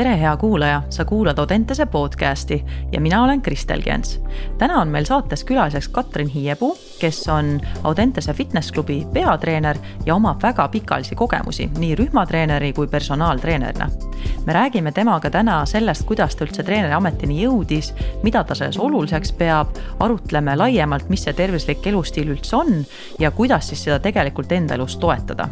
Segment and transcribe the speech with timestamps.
[0.00, 4.20] tere, hea kuulaja, sa kuulad Audentese podcasti ja mina olen Kristel Gens.
[4.58, 9.76] täna on meil saates külaliseks Katrin Hiiepuu, kes on Audentese fitness klubi peatreener
[10.06, 13.90] ja omab väga pikaajalisi kogemusi nii rühmatreeneri kui personaaltreenerina.
[14.46, 19.32] me räägime temaga täna sellest, kuidas ta üldse treeneri ametini jõudis, mida ta selles oluliseks
[19.32, 22.86] peab, arutleme laiemalt, mis see tervislik elustiil üldse on
[23.18, 25.48] ja kuidas siis seda tegelikult enda elus toetada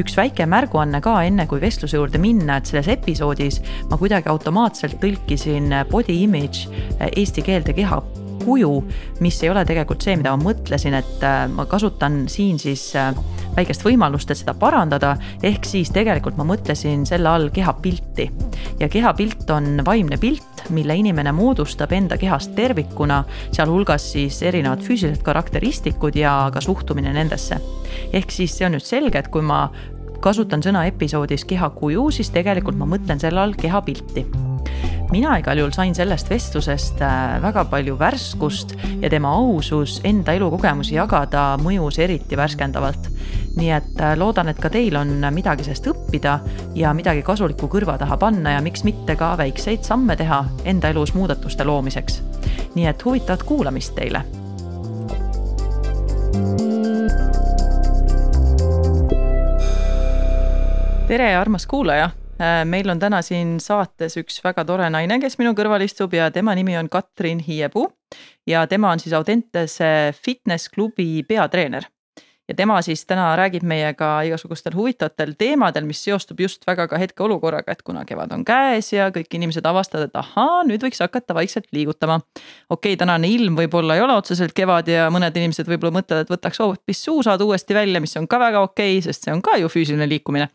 [0.00, 3.60] üks väike märguanne ka enne, kui vestluse juurde minna, et selles episoodis
[3.90, 6.68] ma kuidagi automaatselt tõlkisin body image
[7.10, 8.00] eesti keelde keha
[8.44, 8.70] kuju,
[9.24, 13.12] mis ei ole tegelikult see, mida ma mõtlesin, et äh, ma kasutan siin siis äh,
[13.56, 15.16] väikest võimalust, et seda parandada.
[15.42, 18.30] ehk siis tegelikult ma mõtlesin selle all kehapilti
[18.80, 25.22] ja kehapilt on vaimne pilt, mille inimene moodustab enda kehast tervikuna, sealhulgas siis erinevad füüsilised
[25.26, 27.60] karakteristikud ja ka suhtumine nendesse.
[28.12, 29.68] ehk siis see on nüüd selge, et kui ma
[30.22, 34.51] kasutan sõna episoodis kehakuju, siis tegelikult ma mõtlen selle all kehapilti
[35.12, 40.96] mina igal juhul sain sellest vestlusest äh, väga palju värskust ja tema ausus enda elukogemusi
[40.96, 43.10] jagada mõjus eriti värskendavalt.
[43.56, 46.38] nii et äh, loodan, et ka teil on midagi sellest õppida
[46.74, 51.14] ja midagi kasulikku kõrva taha panna ja miks mitte ka väikseid samme teha enda elus
[51.14, 52.22] muudatuste loomiseks.
[52.74, 54.24] nii et huvitavat kuulamist teile
[61.12, 62.10] tere, armas kuulaja
[62.64, 66.54] meil on täna siin saates üks väga tore naine, kes minu kõrval istub ja tema
[66.58, 67.88] nimi on Katrin Hiiepuu.
[68.46, 71.84] ja tema on siis Audentese fitness klubi peatreener.
[72.48, 77.72] ja tema siis täna räägib meiega igasugustel huvitavatel teemadel, mis seostub just väga ka hetkeolukorraga,
[77.72, 81.70] et kuna kevad on käes ja kõik inimesed avastavad, et ahaa, nüüd võiks hakata vaikselt
[81.72, 82.18] liigutama.
[82.70, 86.34] okei okay,, tänane ilm võib-olla ei ole otseselt kevad ja mõned inimesed võib-olla mõtlevad, et
[86.34, 89.56] võtaks hoopis suusad uuesti välja, mis on ka väga okei okay,, sest see on ka
[89.62, 90.50] ju füüsiline liikumine.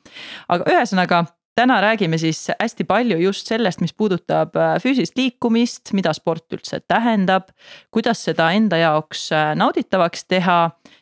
[0.48, 1.24] aga ühesõnaga
[1.58, 6.80] täna räägime siis hästi palju just sellest, mis puudutab äh, füüsilist liikumist, mida sport üldse
[6.88, 7.50] tähendab,
[7.94, 10.60] kuidas seda enda jaoks äh, nauditavaks teha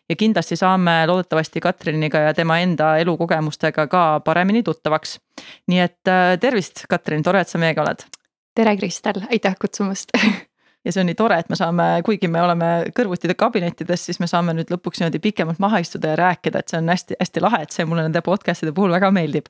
[0.09, 5.19] ja kindlasti saame loodetavasti Katriniga ja tema enda elukogemustega ka paremini tuttavaks.
[5.67, 8.07] nii et äh, tervist, Katrin, tore, et sa meiega oled.
[8.55, 10.15] tere, Kristel, aitäh kutsumast
[10.85, 14.29] ja see on nii tore, et me saame, kuigi me oleme kõrvuti kabinettides, siis me
[14.29, 17.75] saame nüüd lõpuks niimoodi pikemalt maha istuda ja rääkida, et see on hästi-hästi lahe, et
[17.75, 19.49] see mulle nende podcast'ide puhul väga meeldib.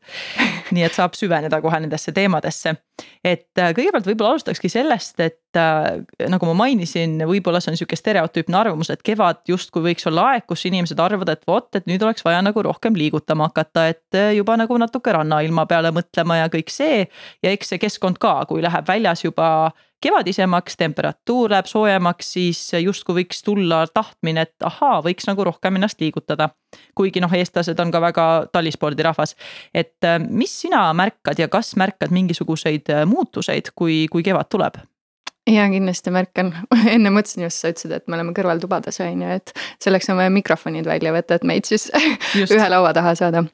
[0.76, 2.76] nii et saab süveneda kohe nendesse teemadesse.
[3.24, 8.00] et äh, kõigepealt võib-olla alustakski sellest, et äh, nagu ma mainisin, võib-olla see on sihuke
[8.00, 12.04] stereotüüpne arvamus, et kevad justkui võiks olla aeg, kus inimesed arvavad, et vot, et nüüd
[12.04, 16.48] oleks vaja nagu rohkem liigutama hakata, et äh, juba nagu natuke rannailma peale mõtlema ja
[16.54, 17.04] kõik see.
[17.44, 19.50] ja eks see keskkond ka, kui läheb väljas juba
[20.02, 26.02] kevadisemaks, temperatuur läheb soojemaks, siis justkui võiks tulla tahtmine, et ahaa, võiks nagu rohkem ennast
[26.02, 26.50] liigutada.
[26.96, 29.36] kuigi noh, eestlased on ka väga talispordirahvas.
[29.74, 34.78] et äh, mis sina märkad ja kas märkad mingisuguseid äh, muutuseid, kui, kui kevad tuleb?
[35.50, 36.54] ja kindlasti märkan,
[36.96, 40.34] enne mõtlesin just, sa ütlesid, et me oleme kõrvaltubades on ju, et selleks on vaja
[40.34, 41.92] mikrofonid välja võtta, et meid siis
[42.36, 42.52] just.
[42.58, 43.46] ühe laua taha saada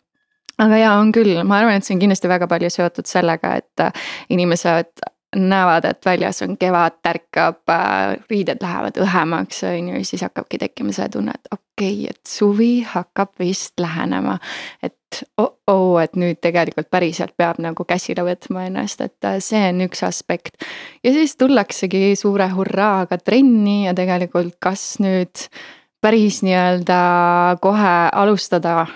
[0.61, 3.83] aga jaa, on küll, ma arvan, et see on kindlasti väga palju seotud sellega, et
[3.83, 5.03] äh, inimesed
[5.35, 10.91] näevad, et väljas on kevad, tärkab, äh, riided lähevad õhemaks, on ju, siis hakkabki tekkima
[10.95, 14.37] see tunne, et okei okay,, et suvi hakkab vist lähenema.
[14.83, 14.97] et
[15.37, 20.03] oh-oh, et nüüd tegelikult päriselt peab nagu käsile võtma ennast, et äh, see on üks
[20.07, 20.57] aspekt.
[21.03, 25.47] ja siis tullaksegi suure hurraaga trenni ja tegelikult kas nüüd
[26.01, 26.99] päris nii-öelda
[27.61, 28.87] kohe alustada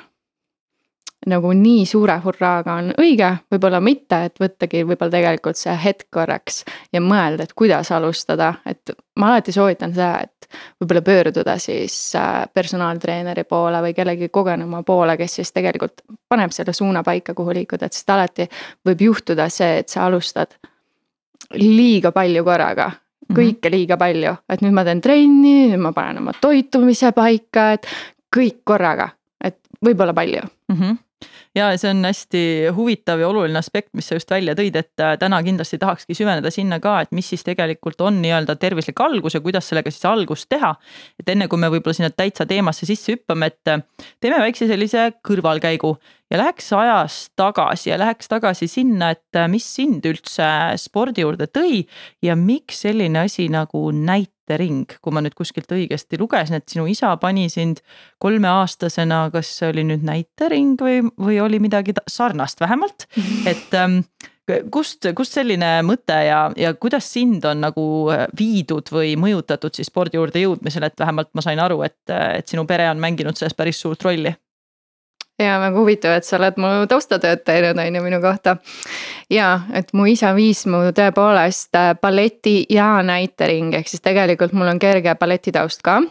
[1.30, 6.63] nagu nii suure hurraaga on õige, võib-olla mitte, et võttagi võib-olla tegelikult see hetk korraks
[6.94, 10.50] ja mõelda, et kuidas alustada, et ma alati soovitan seda, et
[10.80, 16.74] võib-olla pöörduda siis äh, personaaltreeneri poole või kellegi kogenuma poole, kes siis tegelikult paneb selle
[16.74, 18.50] suuna paika, kuhu liikuda, et sest alati
[18.86, 20.57] võib juhtuda see, et sa alustad
[21.59, 22.92] liiga palju korraga.
[23.25, 23.38] Mhm.
[23.40, 27.88] kõike liiga palju, et nüüd ma teen trenni, nüüd ma panen oma toitumise paika, et
[28.30, 29.10] kõik korraga,
[29.42, 30.44] et võib-olla palju.
[30.69, 30.78] Mm.
[30.78, 30.98] -hmm
[31.56, 32.42] ja see on hästi
[32.75, 36.52] huvitav ja oluline aspekt, mis sa just välja tõid, et äh, täna kindlasti tahakski süveneda
[36.54, 40.50] sinna ka, et mis siis tegelikult on nii-öelda tervislik algus ja kuidas sellega siis algust
[40.52, 40.75] teha.
[41.19, 43.81] et enne kui me võib-olla sinna täitsa teemasse sisse hüppame, et äh,
[44.19, 45.96] teeme väikse sellise kõrvalkäigu
[46.31, 50.48] ja läheks ajas tagasi ja läheks tagasi sinna, et äh, mis sind üldse
[50.81, 51.86] spordi juurde tõi
[52.25, 56.86] ja miks selline asi nagu näit näitering, kui ma nüüd kuskilt õigesti lugesin, et sinu
[56.88, 57.81] isa pani sind
[58.19, 63.07] kolmeaastasena, kas see oli nüüd näitering või, või oli midagi sarnast vähemalt,
[63.51, 64.03] et ähm,
[64.71, 69.89] kust, kust selline mõte ja, ja kuidas sind on nagu äh, viidud või mõjutatud siis
[69.89, 73.57] spordi juurde jõudmisel, et vähemalt ma sain aru, et, et sinu pere on mänginud selles
[73.57, 74.36] päris suurt rolli
[75.39, 78.57] ja väga huvitav, et sa oled mu taustatööd teinud, on ju minu kohta.
[79.29, 84.71] ja et mu isa viis mu tõepoolest äh, balleti ja näitering, ehk siis tegelikult mul
[84.71, 86.01] on kerge balletitaust ka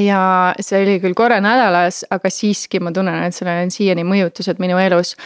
[0.00, 4.60] ja see oli küll korra nädalas, aga siiski ma tunnen, et sellel on siiani mõjutused
[4.60, 5.16] minu elus.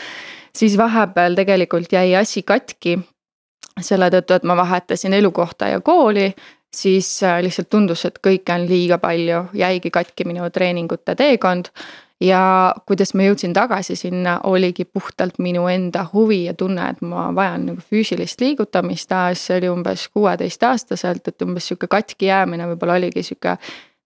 [0.57, 2.99] siis vahepeal tegelikult jäi asi katki.
[3.81, 6.35] selle tõttu, et ma vahetasin elukohta ja kooli,
[6.75, 11.71] siis äh, lihtsalt tundus, et kõike on liiga palju, jäigi katki minu treeningute teekond
[12.21, 17.29] ja kuidas ma jõudsin tagasi sinna, oligi puhtalt minu enda huvi ja tunne, et ma
[17.35, 19.15] vajan nagu füüsilist liigutamist.
[19.39, 23.57] See oli umbes kuueteistaastaselt, et umbes sihuke katki jäämine võib-olla oligi sihuke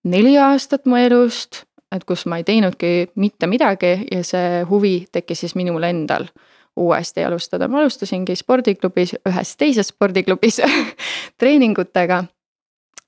[0.05, 5.47] neli aastat mu elust, et kus ma ei teinudki mitte midagi ja see huvi tekkis
[5.47, 6.29] siis minul endal.
[6.77, 10.57] Uuesti alustada, ma alustasingi spordiklubis, ühes teises spordiklubis
[11.41, 12.23] treeningutega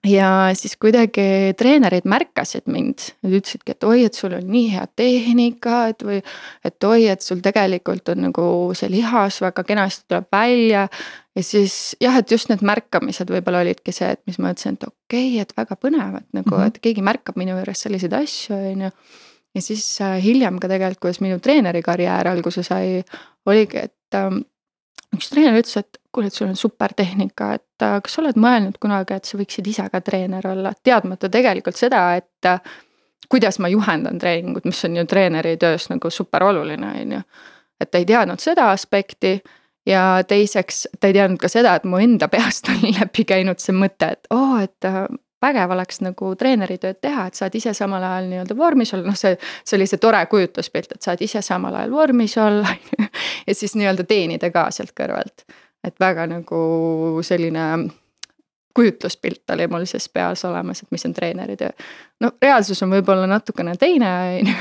[0.04, 4.84] ja siis kuidagi treenerid märkasid mind, nad ütlesidki, et oi, et sul on nii hea
[4.96, 6.20] tehnika, et või.
[6.64, 8.46] et oi, et sul tegelikult on nagu
[8.76, 10.86] see lihas väga kenasti tuleb välja.
[11.34, 14.88] ja siis jah, et just need märkamised võib-olla olidki see, et mis ma mõtlesin, et
[14.88, 16.66] okei okay,, et väga põnev, et nagu mm, -hmm.
[16.66, 18.90] et keegi märkab minu juures selliseid asju, on ju.
[19.54, 23.04] ja siis äh, hiljem ka tegelikult, kuidas minu treeneri karjäär alguse sai,
[23.46, 24.44] oligi, et ähm,
[25.16, 28.38] üks treener ütles, et kuule, et sul on super tehnika, et äh, kas sa oled
[28.40, 32.62] mõelnud kunagi, et sa võiksid ise ka treener olla, teadmata tegelikult seda, et äh,
[33.30, 37.20] kuidas ma juhendan treeningut, mis on ju treeneri töös nagu super oluline, on ju.
[37.80, 39.38] et ta ei teadnud seda aspekti
[39.86, 43.76] ja teiseks ta ei teadnud ka seda, et mu enda peast on läbi käinud see
[43.76, 45.06] mõte, et oo oh,, et äh,
[45.44, 49.36] vägev oleks nagu treeneritööd teha, et saad ise samal ajal nii-öelda vormis olla, noh, see.
[49.64, 52.76] see oli see tore kujutluspilt, et saad ise samal ajal vormis olla
[53.48, 55.46] ja siis nii-öelda teenida ka sealt kõrvalt.
[55.84, 56.62] et väga nagu
[57.22, 57.66] selline
[58.74, 61.70] kujutluspilt oli mul siis peas olemas, et mis on treeneritöö.
[62.20, 64.56] no reaalsus on võib-olla natukene teine, on ju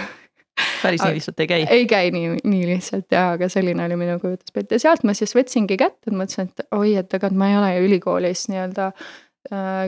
[0.84, 1.66] päris nii lihtsalt ei käi.
[1.70, 5.34] ei käi nii, nii lihtsalt jaa, aga selline oli minu kujutluspilt ja sealt ma siis
[5.36, 8.92] võtsingi kätte, et mõtlesin, et oi, et ega ma ei ole ju ülikoolis nii-öelda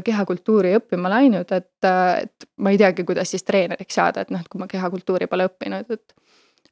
[0.03, 4.41] kehakultuuri õppima läinud, et, äh, et ma ei teagi, kuidas siis treeneriks saada, et noh,
[4.41, 6.15] et kui ma kehakultuuri pole õppinud, et.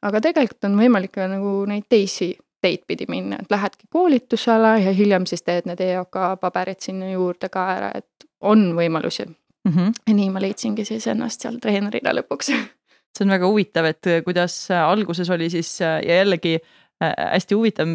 [0.04, 2.34] aga tegelikult on võimalik ka nagu neid teisi
[2.64, 7.50] teid pidi minna, et lähedki koolitusele ja hiljem siis teed need EOK paberid sinna juurde
[7.52, 9.72] ka ära, et on võimalusi mm.
[9.72, 9.92] -hmm.
[10.08, 12.52] ja nii ma leidsingi siis ennast seal treenerina lõpuks
[13.14, 17.90] see on väga huvitav, et kuidas alguses oli siis ja jällegi Äh, hästi huvitav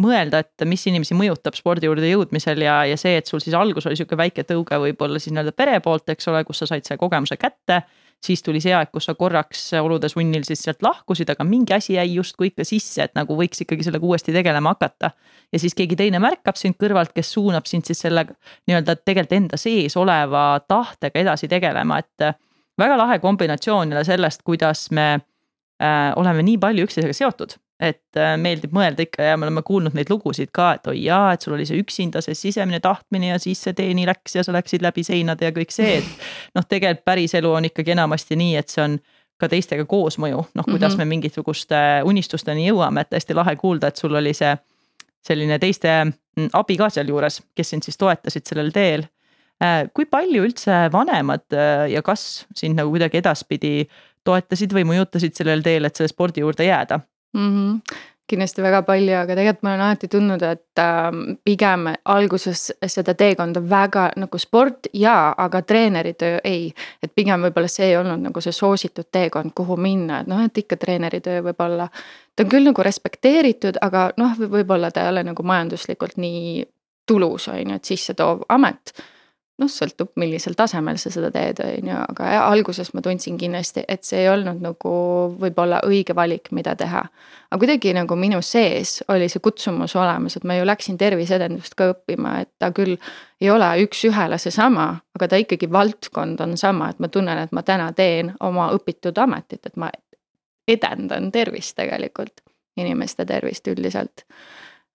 [0.00, 3.86] mõelda, et mis inimesi mõjutab spordi juurde jõudmisel ja, ja see, et sul siis algus
[3.88, 7.00] oli sihuke väike tõuge võib-olla siis nii-öelda pere poolt, eks ole, kus sa said selle
[7.00, 7.82] kogemuse kätte.
[8.20, 11.94] siis tuli see aeg, kus sa korraks olude sunnil siis sealt lahkusid, aga mingi asi
[11.94, 15.10] jäi justkui ikka sisse, et nagu võiks ikkagi sellega uuesti tegelema hakata.
[15.52, 18.26] ja siis keegi teine märkab sind kõrvalt, kes suunab sind siis selle
[18.66, 22.36] nii-öelda tegelikult enda sees oleva tahtega edasi tegelema, et.
[22.78, 25.08] väga lahe kombinatsioon jälle sellest, kuidas me
[25.82, 29.94] äh, oleme nii palju üksteisega seotud et äh, meeldib mõelda ikka ja me oleme kuulnud
[29.96, 33.38] neid lugusid ka, et oi jaa, et sul oli see üksinda see sisemine tahtmine ja
[33.40, 36.26] siis see tee nii läks ja sa läksid läbi seinade ja kõik see, et.
[36.56, 38.98] noh, tegelikult päriselu on ikkagi enamasti nii, et see on
[39.40, 40.98] ka teistega koosmõju, noh, kuidas mm -hmm.
[40.98, 44.56] me mingisuguste unistusteni jõuame, et hästi lahe kuulda, et sul oli see.
[45.20, 49.02] selline teiste mm, abi ka sealjuures, kes sind siis toetasid sellel teel.
[49.62, 53.84] Äh, kui palju üldse vanemad äh, ja kas sind nagu kuidagi edaspidi
[54.24, 57.00] toetasid või mõjutasid sellel teel, et selle spordi juurde jääda?
[57.32, 57.50] Mm.
[57.50, 57.98] -hmm
[58.30, 61.08] kindlasti väga palju, aga tegelikult ma olen alati tundnud, et äh,
[61.44, 62.62] pigem alguses
[62.94, 66.72] seda teekonda väga nagu sport jaa, aga treeneritöö ei.
[67.02, 70.62] et pigem võib-olla see ei olnud nagu see soositud teekond, kuhu minna, et noh, et
[70.62, 71.88] ikka treeneritöö võib-olla.
[72.36, 76.68] ta on küll nagu respekteeritud, aga noh, võib-olla ta ei ole nagu majanduslikult nii
[77.06, 78.94] tulus, on ju, et sissetoov amet
[79.60, 84.06] noh, sõltub, millisel tasemel sa seda teed, on ju, aga alguses ma tundsin kindlasti, et
[84.08, 84.92] see ei olnud nagu
[85.40, 87.02] võib-olla õige valik, mida teha.
[87.50, 91.90] aga kuidagi nagu minu sees oli see kutsumus olemas, et ma ju läksin terviseedendust ka
[91.94, 92.96] õppima, et ta küll
[93.40, 97.62] ei ole üks-ühele seesama, aga ta ikkagi valdkond on sama, et ma tunnen, et ma
[97.66, 99.90] täna teen oma õpitud ametit, et ma
[100.68, 102.40] edendan tervist tegelikult,
[102.80, 104.24] inimeste tervist üldiselt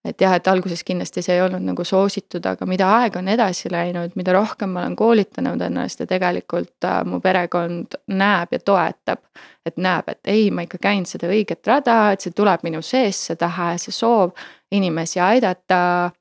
[0.05, 3.71] et jah, et alguses kindlasti see ei olnud nagu soositud, aga mida aeg on edasi
[3.73, 9.23] läinud, mida rohkem ma olen koolitanud ennast ja tegelikult äh, mu perekond näeb ja toetab.
[9.65, 13.17] et näeb, et ei, ma ikka käin seda õiget rada, et see tuleb minu sees,
[13.31, 14.35] see tahe, see soov
[14.71, 16.11] inimesi aidata.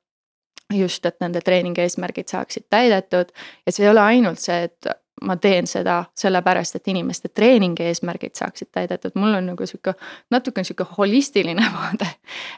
[0.73, 3.29] just, et nende treeningi eesmärgid saaksid täidetud
[3.65, 4.87] ja see ei ole ainult see, et
[5.25, 9.95] ma teen seda sellepärast, et inimeste treeningi eesmärgid saaksid täidetud, mul on nagu sihuke
[10.33, 12.09] natuke sihuke holistiline vaade.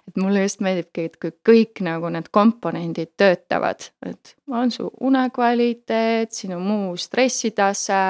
[0.07, 6.31] et mulle just meeldibki, et kui kõik nagu need komponendid töötavad, et on su unekvaliteet,
[6.31, 8.03] sinu muu stressitase,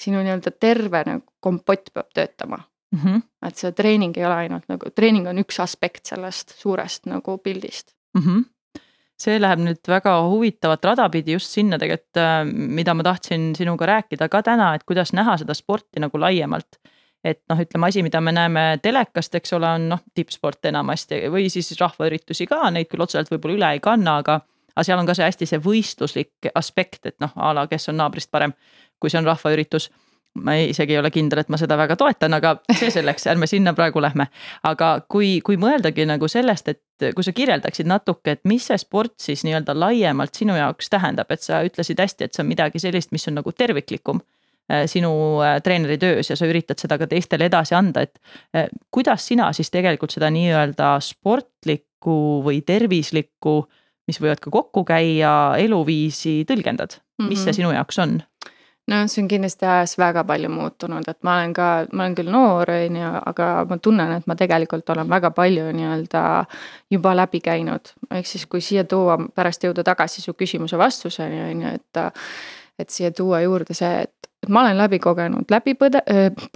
[0.00, 2.98] sinu nii-öelda terve nagu kompott peab töötama mm.
[2.98, 3.22] -hmm.
[3.46, 7.94] et see treening ei ole ainult nagu, treening on üks aspekt sellest suurest nagu pildist
[8.14, 8.22] mm.
[8.22, 8.53] -hmm
[9.20, 13.86] see läheb nüüd väga huvitavat rada pidi just sinna tegelikult, äh, mida ma tahtsin sinuga
[13.90, 16.80] rääkida ka täna, et kuidas näha seda sporti nagu laiemalt.
[17.24, 21.46] et noh, ütleme asi, mida me näeme telekast, eks ole, on noh, tippsport enamasti või
[21.48, 24.42] siis rahvaüritusi ka, neid küll otseselt võib-olla üle ei kanna, aga
[24.74, 27.96] aga seal on ka see hästi see võistluslik aspekt, et noh, a la kes on
[27.96, 28.52] naabrist parem,
[29.00, 29.88] kui see on rahvaüritus
[30.34, 33.74] ma isegi ei ole kindel, et ma seda väga toetan, aga see selleks, ärme sinna
[33.76, 34.26] praegu lähme.
[34.66, 39.14] aga kui, kui mõeldagi nagu sellest, et kui sa kirjeldaksid natuke, et mis see sport
[39.22, 43.12] siis nii-öelda laiemalt sinu jaoks tähendab, et sa ütlesid hästi, et see on midagi sellist,
[43.14, 44.20] mis on nagu terviklikum
[44.72, 45.12] äh, sinu
[45.44, 48.18] äh, treeneri töös ja sa üritad seda ka teistele edasi anda, et
[48.56, 53.58] äh, kuidas sina siis tegelikult seda nii-öelda sportlikku või tervislikku
[54.08, 57.36] mis võivad ka kokku käia, eluviisi tõlgendad, mis mm -hmm.
[57.40, 57.56] see mhm.
[57.56, 58.18] sinu jaoks on?
[58.90, 62.32] No see on kindlasti ajas väga palju muutunud, et ma olen ka, ma olen küll
[62.32, 66.24] noor, on ju, aga ma tunnen, et ma tegelikult olen väga palju nii-öelda
[66.92, 67.94] juba läbi käinud.
[68.10, 72.04] ehk siis, kui siia tuua, pärast jõuda tagasi su küsimuse vastuseni, on ju, et
[72.78, 76.02] et siia tuua juurde see, et, et ma olen läbi kogenud läbi põde-,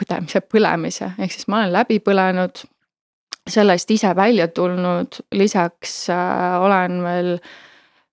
[0.00, 2.64] põdemise, põlemise, ehk siis ma olen läbi põlenud
[3.48, 7.32] sellest ise välja tulnud, lisaks äh, olen veel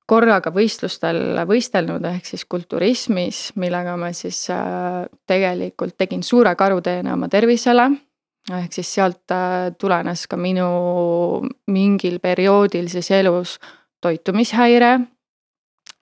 [0.06, 7.30] korraga võistlustel võistelnud, ehk siis kulturismis, millega ma siis äh, tegelikult tegin suure karuteene oma
[7.30, 7.90] tervisele.
[8.54, 13.60] ehk siis sealt äh, tulenes ka minu mingil perioodil siis elus
[14.02, 15.00] toitumishäire.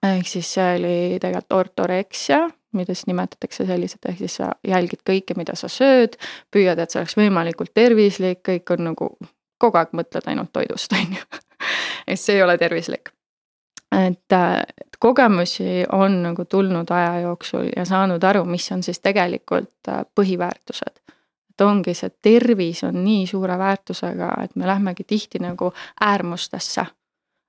[0.04, 5.36] ehk siis see oli tegelikult ortoreksia, mida siis nimetatakse sellised, ehk siis sa jälgid kõike,
[5.36, 6.18] mida sa sööd,
[6.52, 9.10] püüad, et see oleks võimalikult tervislik, kõik on nagu,
[9.58, 11.42] kogu aeg mõtled ainult toidust, on ju.
[12.06, 13.14] et see ei ole tervislik.
[14.06, 19.88] Et, et kogemusi on nagu tulnud aja jooksul ja saanud aru, mis on siis tegelikult
[19.88, 21.00] äh, põhiväärtused
[21.54, 26.86] et ongi see tervis on nii suure väärtusega, et me lähmegi tihti nagu äärmustesse.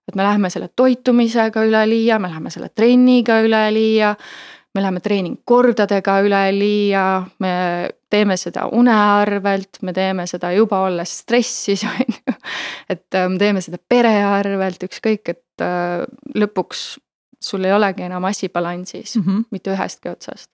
[0.08, 4.16] et me läheme selle toitumisega üleliia, me läheme selle trenniga üleliia
[4.76, 7.54] me läheme treeningkordadega üle liia, me
[8.12, 12.36] teeme seda une arvelt, me teeme seda juba olles stressis, on ju.
[12.90, 16.86] et äh, me teeme seda pere arvelt, ükskõik, et äh, lõpuks
[17.42, 19.44] sul ei olegi enam asi balansis mm, -hmm.
[19.52, 20.50] mitte ühestki otsast,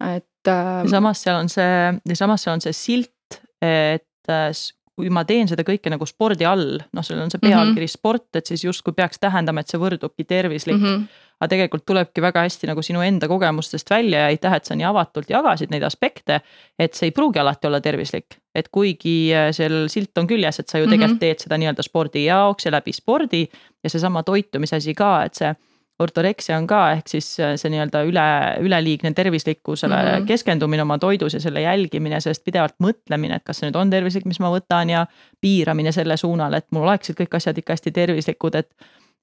[0.00, 0.26] et.
[0.46, 4.50] ja samas seal on see, ja samas seal on see silt, et äh,
[5.00, 7.96] kui ma teen seda kõike nagu spordi all, noh, seal on see pealkiri mm -hmm.
[7.98, 10.86] sport, et siis justkui peaks tähendama, et see võrdubki tervislik mm.
[10.86, 14.76] -hmm aga tegelikult tulebki väga hästi nagu sinu enda kogemustest välja ja aitäh, et sa
[14.76, 16.40] nii avatult jagasid neid aspekte.
[16.78, 20.68] et see ei pruugi alati olla tervislik, et kuigi äh, seal silt on küljes, et
[20.68, 21.20] sa ju tegelikult mm -hmm.
[21.20, 23.48] teed seda nii-öelda spordi jaoks ja läbi spordi.
[23.84, 25.54] ja seesama toitumise asi ka, et see
[26.00, 28.26] ortoreksia on ka, ehk siis äh, see nii-öelda üle,
[28.60, 30.26] üleliigne tervislikkusele mm -hmm.
[30.26, 34.24] keskendumine oma toidus ja selle jälgimine, sellest pidevalt mõtlemine, et kas see nüüd on tervislik,
[34.24, 35.06] mis ma võtan ja
[35.40, 38.70] piiramine selle suunal, et mul oleksid kõik asjad ikka hästi tervislikud, et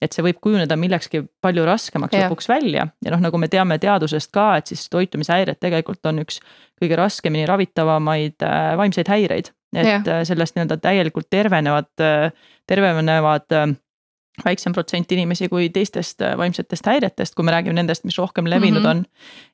[0.02, 2.28] et see võib kujuneda millekski palju raskemaks ja.
[2.28, 6.40] lõpuks välja ja noh, nagu me teame teadusest ka, et siis toitumishäired tegelikult on üks
[6.78, 9.52] kõige raskemini ravitavamaid äh, vaimseid häireid.
[9.76, 9.98] et ja.
[10.00, 12.32] Äh, sellest nii-öelda täielikult tervenevad, äh,
[12.70, 13.78] tervenevad
[14.46, 18.86] väiksem protsent inimesi kui teistest vaimsetest häiretest, kui me räägime nendest, mis rohkem levinud mm
[18.86, 18.90] -hmm.
[18.90, 19.06] on.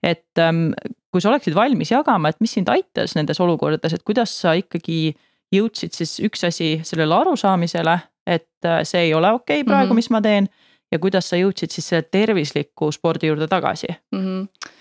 [0.04, 0.74] et ähm,
[1.12, 5.16] kui sa oleksid valmis jagama, et mis sind aitas nendes olukordades, et kuidas sa ikkagi
[5.54, 9.92] jõudsid siis üks asi sellele arusaamisele et äh, see ei ole okei okay praegu mm,
[9.92, 9.96] -hmm.
[9.96, 10.48] mis ma teen.
[10.92, 14.20] ja kuidas sa jõudsid siis selle tervisliku spordi juurde tagasi mm?
[14.20, 14.72] -hmm.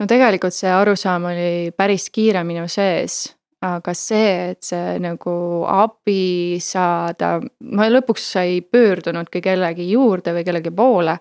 [0.00, 5.34] no tegelikult see arusaam oli päris kiire minu sees aga see, et see nagu
[5.66, 11.18] abi saada, ma lõpuks ei pöördunudki kellegi juurde või kellegi poole.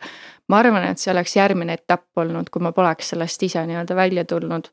[0.47, 4.23] ma arvan, et see oleks järgmine etapp olnud, kui ma poleks sellest ise nii-öelda välja
[4.25, 4.69] tulnud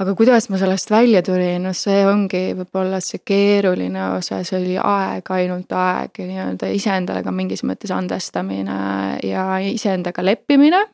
[0.00, 4.76] aga kuidas ma sellest välja tulin, no see ongi võib-olla see keeruline osa, see oli
[4.80, 8.78] aeg, ainult aeg ja nii-öelda iseendale ka mingis mõttes andestamine
[9.26, 10.86] ja iseendaga leppimine.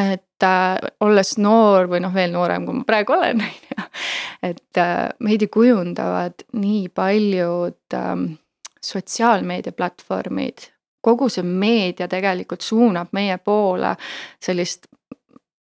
[0.00, 3.88] et äh, olles noor või noh, veel noorem, kui ma praegu olen, on ju.
[4.50, 8.14] et äh, meid kujundavad nii paljud äh,
[8.80, 10.68] sotsiaalmeediaplatvormid
[11.00, 13.94] kogu see meedia tegelikult suunab meie poole
[14.42, 14.86] sellist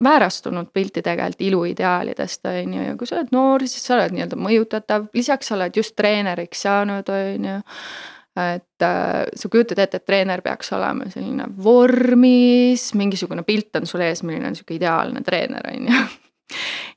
[0.05, 4.39] väärastunud pilti tegelikult iluideaalidest, on ju, ja kui sa oled noor, siis sa oled nii-öelda
[4.41, 7.59] mõjutatav, lisaks sa oled just treeneriks saanud, on ju.
[8.41, 14.07] et äh, sa kujutad ette, et treener peaks olema selline vormis, mingisugune pilt on sul
[14.07, 16.03] ees, milline on sihuke ideaalne treener, on ju.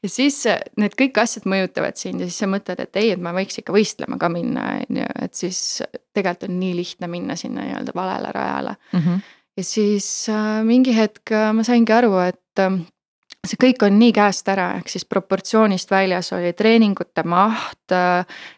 [0.03, 0.39] ja siis
[0.79, 3.75] need kõik asjad mõjutavad sind ja siis sa mõtled, et ei, et ma võiks ikka
[3.75, 5.59] võistlema ka minna, on ju, et siis
[6.15, 8.99] tegelikult on nii lihtne minna sinna nii-öelda valele rajale mm.
[8.99, 9.21] -hmm.
[9.57, 12.79] ja siis äh, mingi hetk äh, ma saingi aru, et äh,
[13.47, 17.95] see kõik on nii käest ära, ehk siis proportsioonist väljas oli treeningute maht,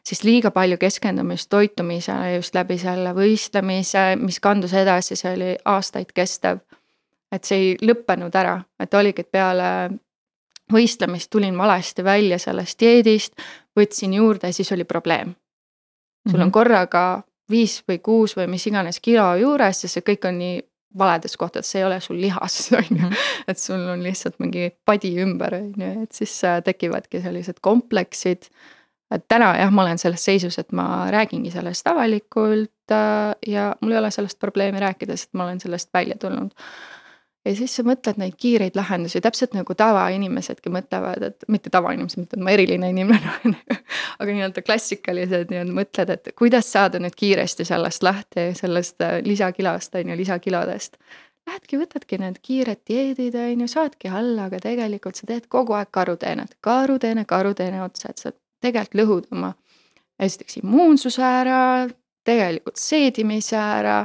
[0.05, 6.13] siis liiga palju keskendumist toitumisele just läbi selle võistlemise, mis kandus edasi, see oli aastaid
[6.13, 6.61] kestev.
[7.31, 9.69] et see ei lõppenud ära, et oligi, et peale
[10.71, 13.33] võistlemist tulin valesti välja sellest dieedist,
[13.75, 15.35] võtsin juurde ja siis oli probleem.
[16.29, 16.51] sul on mhm.
[16.51, 20.61] korraga viis või kuus või mis iganes kilo juures ja see kõik on nii
[20.97, 23.01] valedes kohtades, see ei ole sul lihas, on ju.
[23.01, 23.19] Mhm.
[23.47, 28.49] et sul on lihtsalt mingi padi ümber, on ju, et siis äh, tekivadki sellised kompleksid.
[29.13, 33.95] et täna jah, ma olen selles seisus, et ma räägingi sellest avalikult äh, ja mul
[33.95, 36.51] ei ole sellest probleemi rääkida, sest ma olen sellest välja tulnud
[37.45, 42.39] ja siis sa mõtled neid kiireid lahendusi, täpselt nagu tavainimesedki mõtlevad, et mitte tavainimesed, mitte
[42.41, 43.57] ma eriline inimene olen
[44.19, 49.95] aga nii-öelda klassikalised nii-öelda mõtled, et kuidas saada nüüd kiiresti sellest lahti, sellest äh, lisakilost
[49.99, 50.97] on ju, lisakilodest.
[51.45, 55.91] Lähedki, võtadki need kiired dieedid on ju, saadki alla, aga tegelikult sa teed kogu aeg
[55.93, 58.33] karuteenet, karuteene, karuteene otsa, et sa
[58.65, 59.53] tegelikult lõhud oma
[60.25, 61.59] esiteks immuunsuse ära,
[62.25, 63.99] tegelikult seedimise ära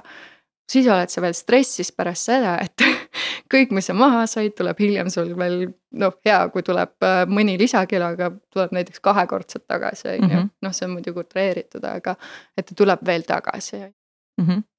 [0.70, 2.84] siis oled sa veel stressis pärast seda, et
[3.52, 5.62] kõik, mis sa maha said, tuleb hiljem sul veel
[6.00, 10.28] noh, hea, kui tuleb äh, mõni lisakilo, aga tuleb näiteks kahekordselt tagasi, on ju.
[10.28, 10.50] Mhm.
[10.66, 12.16] noh, see on muidugi utreeritud, aga
[12.56, 14.46] et ta tuleb veel tagasi mm.
[14.46, 14.69] -hmm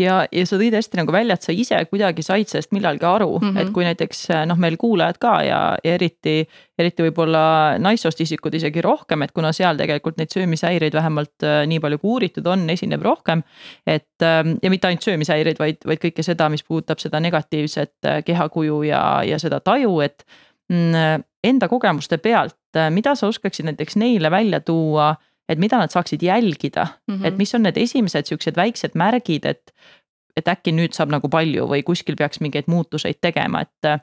[0.00, 3.28] ja, ja sa tõid hästi nagu välja, et sa ise kuidagi said sellest millalgi aru
[3.38, 3.60] mm, -hmm.
[3.60, 6.36] et kui näiteks noh, meil kuulajad ka ja, ja eriti,
[6.78, 11.80] eriti võib-olla naissoost isikud isegi rohkem, et kuna seal tegelikult neid söömishäireid vähemalt äh, nii
[11.80, 13.42] palju kui uuritud on, esineb rohkem.
[13.86, 18.24] et ähm, ja mitte ainult söömishäireid, vaid, vaid kõike seda, mis puudutab seda negatiivset äh,
[18.24, 20.26] kehakuju ja, ja seda taju, et
[20.68, 22.58] mm, enda kogemuste pealt,
[22.90, 25.14] mida sa oskaksid näiteks neile välja tuua
[25.48, 27.26] et mida nad saaksid jälgida mm, -hmm.
[27.26, 27.38] et mhm.
[27.38, 29.72] mis on need esimesed siuksed väiksed märgid, et.
[30.36, 34.00] et äkki nüüd saab nagu palju või kuskil peaks mingeid muutuseid tegema, et äh,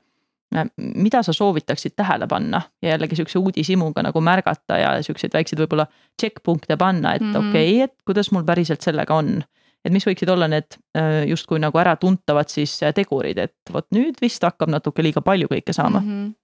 [0.77, 5.85] mida sa soovitaksid tähele panna ja jällegi sihukese uudishimuga nagu märgata ja siukseid väikseid võib-olla
[6.21, 7.49] checkpunkt'e panna, et mm -hmm.
[7.49, 9.43] okei okay,, et kuidas mul päriselt sellega on.
[9.85, 14.43] et mis võiksid olla need äh, justkui nagu äratuntavad siis tegurid, et vot nüüd vist
[14.43, 16.07] hakkab natuke liiga palju kõike saama mm.
[16.07, 16.42] -hmm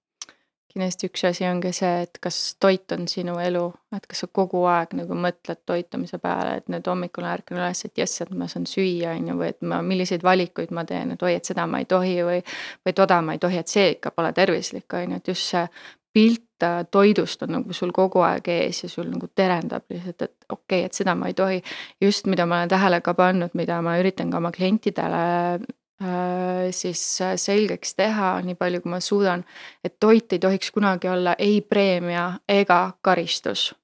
[0.69, 3.63] kindlasti üks asi on ka see, et kas toit on sinu elu,
[3.95, 7.97] et kas sa kogu aeg nagu mõtled toitumise peale, et nüüd hommikul ärkan üles, et
[7.97, 11.25] jess, et ma saan süüa, on ju, või et ma, milliseid valikuid ma teen, et
[11.25, 12.43] oi, et seda ma ei tohi või.
[12.86, 15.65] või toda ma ei tohi, et see ikka pole tervislik, on ju, et just see
[16.13, 20.36] pilt äh, toidust on nagu sul kogu aeg ees ja sul nagu terendab lihtsalt, et
[20.49, 21.62] okei okay,, et seda ma ei tohi.
[22.01, 25.21] just, mida ma olen tähele ka pannud, mida ma üritan ka oma klientidele
[26.71, 29.43] siis äh, selgeks teha, nii palju kui ma suudan,
[29.83, 33.75] et toit ei tohiks kunagi olla ei preemia ega karistus.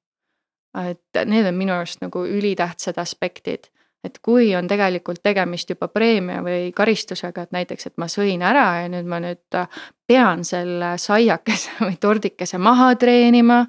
[0.76, 3.70] et need on minu arust nagu ülitähtsad aspektid
[4.06, 8.66] et kui on tegelikult tegemist juba preemia või karistusega, et näiteks, et ma sõin ära
[8.84, 13.64] ja nüüd ma nüüd äh, pean selle saiakese või tordikese maha treenima.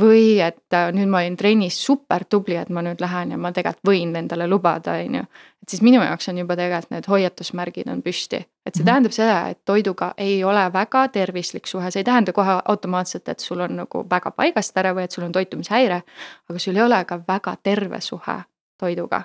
[0.00, 3.52] Või et äh, nüüd ma olin trennis super tubli, et ma nüüd lähen ja ma
[3.54, 5.22] tegelikult võin endale lubada, on ju.
[5.62, 8.90] et siis minu jaoks on juba tegelikult need hoiatusmärgid on püsti, et see mhm.
[8.90, 13.40] tähendab seda, et toiduga ei ole väga tervislik suhe, see ei tähenda kohe automaatselt, et
[13.40, 16.02] sul on nagu väga paigast ära või et sul on toitumishäire.
[16.50, 18.40] aga sul ei ole ka väga terve suhe
[18.78, 19.24] toiduga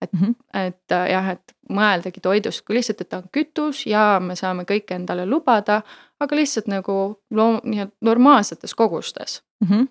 [0.00, 0.60] et mm, -hmm.
[0.60, 4.64] et äh, jah, et mõeldagi toidust kui lihtsalt, et ta on kütus ja me saame
[4.64, 5.82] kõike endale lubada,
[6.20, 6.98] aga lihtsalt nagu
[7.34, 9.68] loom-, nii-öelda normaalsetes kogustes mm.
[9.70, 9.88] -hmm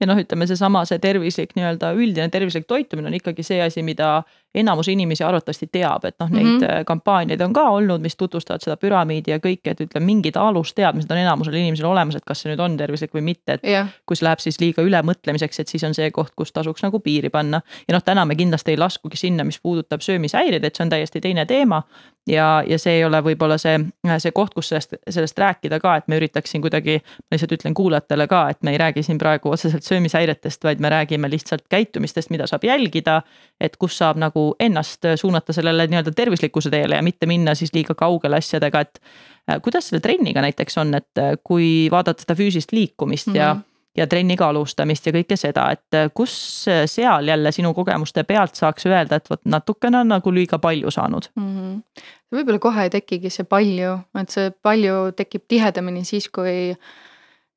[0.00, 4.22] ja noh, ütleme seesama, see tervislik nii-öelda üldine tervislik toitumine on ikkagi see asi, mida
[4.54, 6.84] enamus inimesi arvatavasti teab, et noh, neid mm -hmm.
[6.84, 11.18] kampaaniaid on ka olnud, mis tutvustavad seda püramiidi ja kõike, et ütleme, mingid alusteadmised on
[11.18, 13.88] enamusel inimesel olemas, et kas see nüüd on tervislik või mitte, et yeah..
[14.06, 17.30] kui see läheb siis liiga ülemõtlemiseks, et siis on see koht, kus tasuks nagu piiri
[17.30, 17.60] panna.
[17.88, 21.20] ja noh, täna me kindlasti ei laskugi sinna, mis puudutab söömishäireid, et see on täiesti
[21.20, 21.82] teine teema.
[22.28, 23.78] ja, ja see ei ole võib-olla see,
[24.18, 27.74] see koht, kus sellest, sellest rääkida ka, et me üritaks siin kuidagi, ma lihtsalt ütlen
[27.74, 32.30] kuulajatele ka, et me ei räägi siin praegu otseselt söömishäiretest, vaid me räägime lihtsalt käitumistest,
[32.30, 33.22] mida saab jälgida.
[33.60, 37.94] et kus saab nagu ennast suunata sellele nii-öelda tervislikkuse teele ja mitte minna siis liiga
[37.98, 39.02] kaugele asjadega, et.
[39.50, 43.38] Äh, kuidas selle trenniga näiteks on, et äh, kui vaadata seda füüsilist liikumist mm -hmm.
[43.38, 43.62] ja mhm.
[43.96, 48.86] ja trenniga alustamist ja kõike seda, et äh, kus seal jälle sinu kogemuste pealt saaks
[48.86, 51.56] öelda, et vot natukene on nagu liiga palju saanud mm?
[51.56, 52.02] -hmm.
[52.36, 56.76] võib-olla kohe ei tekigi see palju, et see palju tekib tihedamini siis, kui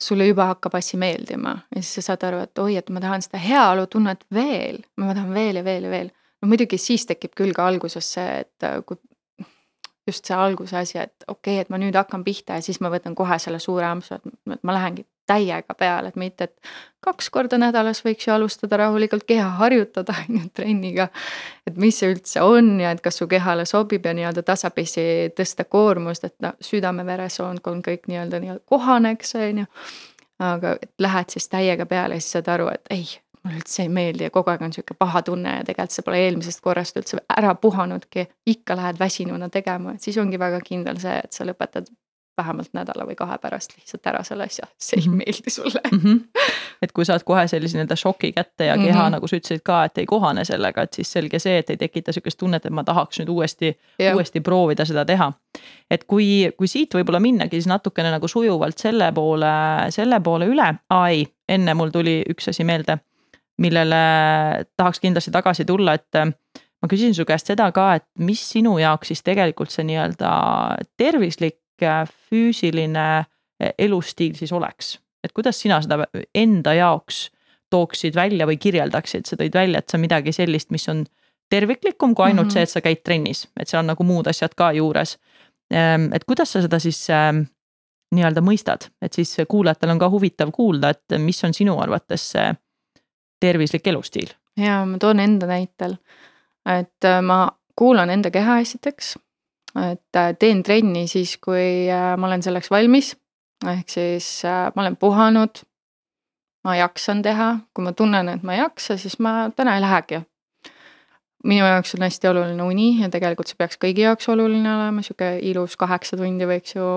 [0.02, 3.24] sulle juba hakkab asi meeldima ja siis sa saad aru, et oi, et ma tahan
[3.26, 6.12] seda heaolutunnet veel, ma tahan veel ja veel ja veel.
[6.42, 8.98] No muidugi siis tekib küll ka alguses see, et äh, kui
[10.08, 12.90] just see alguse asi, et okei okay,, et ma nüüd hakkan pihta ja siis ma
[12.94, 16.72] võtan kohe selle suure ampsu, et ma lähengi täiega peale, et mitte, et
[17.06, 21.08] kaks korda nädalas võiks ju alustada rahulikult keha harjutada on ju trenniga.
[21.68, 25.04] et mis see üldse on ja et kas su kehale sobib ja nii-öelda tasapisi
[25.38, 29.72] tõsta koormust, et noh, südame-veresoonk on kõik nii-öelda nii-öelda kohaneks, on ju.
[30.42, 33.06] aga lähed siis täiega peale ja siis saad aru, et ei,
[33.44, 36.22] mulle üldse ei meeldi ja kogu aeg on sihuke paha tunne ja tegelikult see pole
[36.26, 38.28] eelmisest korrast üldse ära puhanudki.
[38.46, 41.90] ikka lähed väsinuna tegema, et siis ongi väga kindel see, et sa lõpetad
[42.38, 45.18] vähemalt nädala või kahe pärast lihtsalt ära selle asja, see ei -hmm.
[45.20, 46.00] meeldi sulle mm.
[46.00, 46.20] -hmm.
[46.82, 49.12] et kui saad kohe sellise nii-öelda šoki kätte ja keha mm, -hmm.
[49.12, 52.12] nagu sa ütlesid ka, et ei kohane sellega, et siis selge see, et ei tekita
[52.12, 53.78] sihukest tunnet, et ma tahaks nüüd uuesti,
[54.14, 55.34] uuesti proovida seda teha.
[55.92, 59.54] et kui, kui siit võib-olla minnagi siis natukene nagu sujuvalt selle poole,
[59.90, 62.98] selle poole üle, aa ei, enne mul tuli üks asi meelde,
[63.62, 64.02] millele
[64.78, 66.20] tahaks kindlasti tagasi tulla, et
[66.82, 70.32] ma küsin su käest seda ka, et mis sinu jaoks siis tegelikult see nii-öelda
[70.98, 71.60] tervislik
[72.30, 73.06] füüsiline
[73.60, 74.98] e, elustiil siis oleks?
[75.24, 77.28] et kuidas sina seda enda jaoks
[77.72, 81.06] tooksid välja või kirjeldaksid, sa tõid välja, et see on midagi sellist, mis on
[81.52, 82.54] terviklikum kui ainult mm -hmm.
[82.54, 85.18] see, et sa käid trennis, et seal on nagu muud asjad ka juures.
[85.74, 87.44] Ehm, et kuidas sa seda siis ehm,
[88.16, 92.50] nii-öelda mõistad, et siis kuulajatel on ka huvitav kuulda, et mis on sinu arvates see
[93.42, 94.30] tervislik elustiil?
[94.58, 95.98] ja ma toon enda näitel,
[96.70, 97.44] et äh, ma
[97.76, 99.16] kuulan enda keha esiteks
[99.80, 103.16] et äh, teen trenni siis, kui äh, ma olen selleks valmis.
[103.68, 105.64] ehk siis ma olen puhanud.
[106.64, 110.22] ma jaksan teha, kui ma tunnen, et ma ei jaksa, siis ma täna ei lähegi.
[111.44, 115.38] minu jaoks on hästi oluline uni ja tegelikult see peaks kõigi jaoks oluline olema, sihuke
[115.42, 116.92] ilus kaheksa tundi võiks ju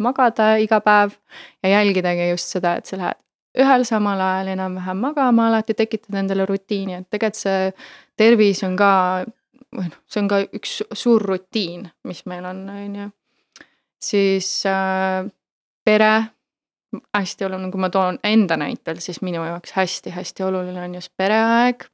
[0.00, 1.18] magada iga päev.
[1.62, 3.23] ja jälgidagi just seda, et sa lähed
[3.58, 7.72] ühel samal ajal enam-vähem magama, alati tekitad endale rutiini, et tegelikult see
[8.18, 8.90] tervis on ka
[9.74, 13.08] või noh, see on ka üks suur rutiin, mis meil on, on ju.
[14.02, 15.26] siis äh,
[15.84, 16.12] pere,
[17.14, 21.86] hästi oluline, kui ma toon enda näitel, siis minu jaoks hästi-hästi oluline on just pereaeg.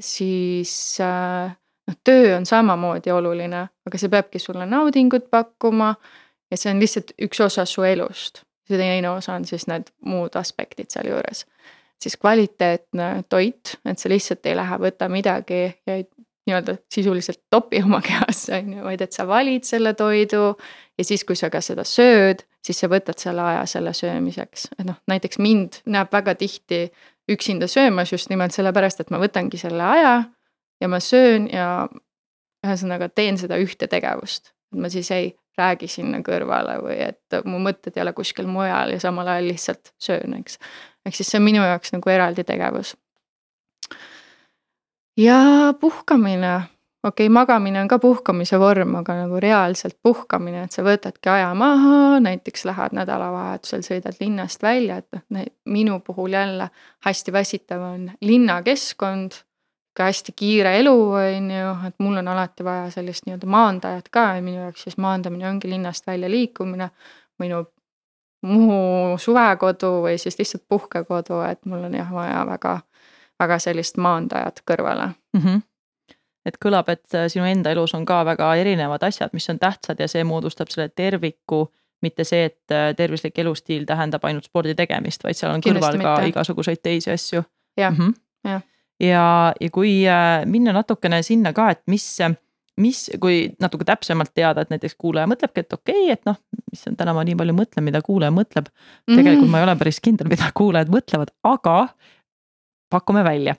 [0.00, 1.52] siis äh,
[1.88, 5.94] noh, töö on samamoodi oluline, aga see peabki sulle naudingut pakkuma
[6.50, 8.44] ja see on lihtsalt üks osa su elust.
[8.68, 11.46] See teine osa on siis need muud aspektid sealjuures
[12.02, 16.06] siis kvaliteetne toit, et sa lihtsalt ei lähe, võta midagi ja ei
[16.46, 20.56] nii-öelda sisuliselt topi oma kehasse, on ju, vaid et sa valid selle toidu.
[20.98, 24.86] ja siis, kui sa ka seda sööd, siis sa võtad selle aja selle söömiseks, et
[24.86, 26.84] noh, näiteks mind näeb väga tihti
[27.30, 30.22] üksinda söömas just nimelt sellepärast, et ma võtangi selle aja.
[30.82, 31.88] ja ma söön ja
[32.66, 37.60] ühesõnaga teen seda ühte tegevust, et ma siis ei räägi sinna kõrvale või et mu
[37.62, 40.58] mõtted ei ole kuskil mujal ja samal ajal lihtsalt söön, eks.
[41.06, 42.94] ehk siis see on minu jaoks nagu eraldi tegevus
[45.16, 46.62] ja puhkamine,
[47.04, 51.52] okei okay,, magamine on ka puhkamise vorm, aga nagu reaalselt puhkamine, et sa võtadki aja
[51.54, 56.70] maha, näiteks lähed nädalavahetusel, sõidad linnast välja, et noh, minu puhul jälle
[57.06, 59.42] hästi väsitav on linnakeskkond.
[59.94, 64.24] Ka hästi kiire elu, on ju, et mul on alati vaja sellist nii-öelda maandajat ka
[64.36, 66.90] ja minu jaoks siis maandamine ongi linnast välja liikumine.
[67.38, 67.64] minu
[68.42, 72.80] Muhu suvekodu või siis lihtsalt puhkekodu, et mul on jah vaja väga
[73.42, 75.44] väga sellist maandajat kõrvale mm.
[75.44, 75.68] -hmm
[76.42, 80.00] et kõlab, et äh, sinu enda elus on ka väga erinevad asjad, mis on tähtsad
[80.02, 81.68] ja see moodustab selle terviku,
[82.02, 86.00] mitte see, et äh, tervislik elustiil tähendab ainult spordi tegemist, vaid seal on Kindlasti kõrval
[86.00, 86.16] mitte.
[86.18, 87.44] ka igasuguseid teisi asju.
[87.78, 88.62] jah mm -hmm., jah.
[89.02, 89.26] Ja,
[89.60, 92.06] ja kui äh, minna natukene sinna ka, et mis,
[92.80, 96.38] mis, kui natuke täpsemalt teada, et näiteks kuulaja mõtlebki, et okei okay,, et noh,
[96.72, 98.70] issand, täna ma nii palju mõtlen, mida kuulaja mõtleb.
[99.06, 99.52] tegelikult mm -hmm.
[99.52, 101.78] ma ei ole päris kindel, mida kuulajad mõtlevad, aga
[102.92, 103.54] pakume välja,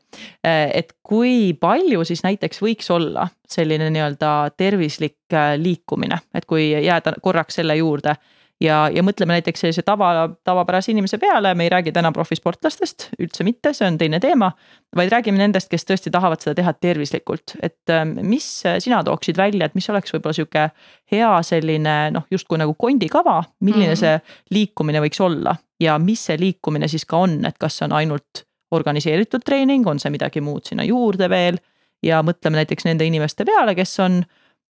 [0.45, 6.71] äh, et kui palju siis näiteks võiks olla selline nii-öelda tervislik äh, liikumine, et kui
[6.71, 8.15] jääda korraks selle juurde
[8.63, 13.45] ja, ja mõtleme näiteks sellise tava, tavapärase inimese peale, me ei räägi täna profisportlastest, üldse
[13.47, 14.51] mitte, see on teine teema.
[14.95, 18.47] vaid räägime nendest, kes tõesti tahavad seda teha tervislikult, et ähm, mis
[18.79, 20.69] sina tooksid välja, et mis oleks võib-olla sihuke
[21.11, 23.99] hea selline noh, justkui nagu kondikava, milline mm -hmm.
[23.99, 27.97] see liikumine võiks olla ja mis see liikumine siis ka on, et kas see on
[27.99, 31.61] ainult organiseeritud treening, on see midagi muud sinna juurde veel.
[32.03, 34.17] ja mõtleme näiteks nende inimeste peale, kes on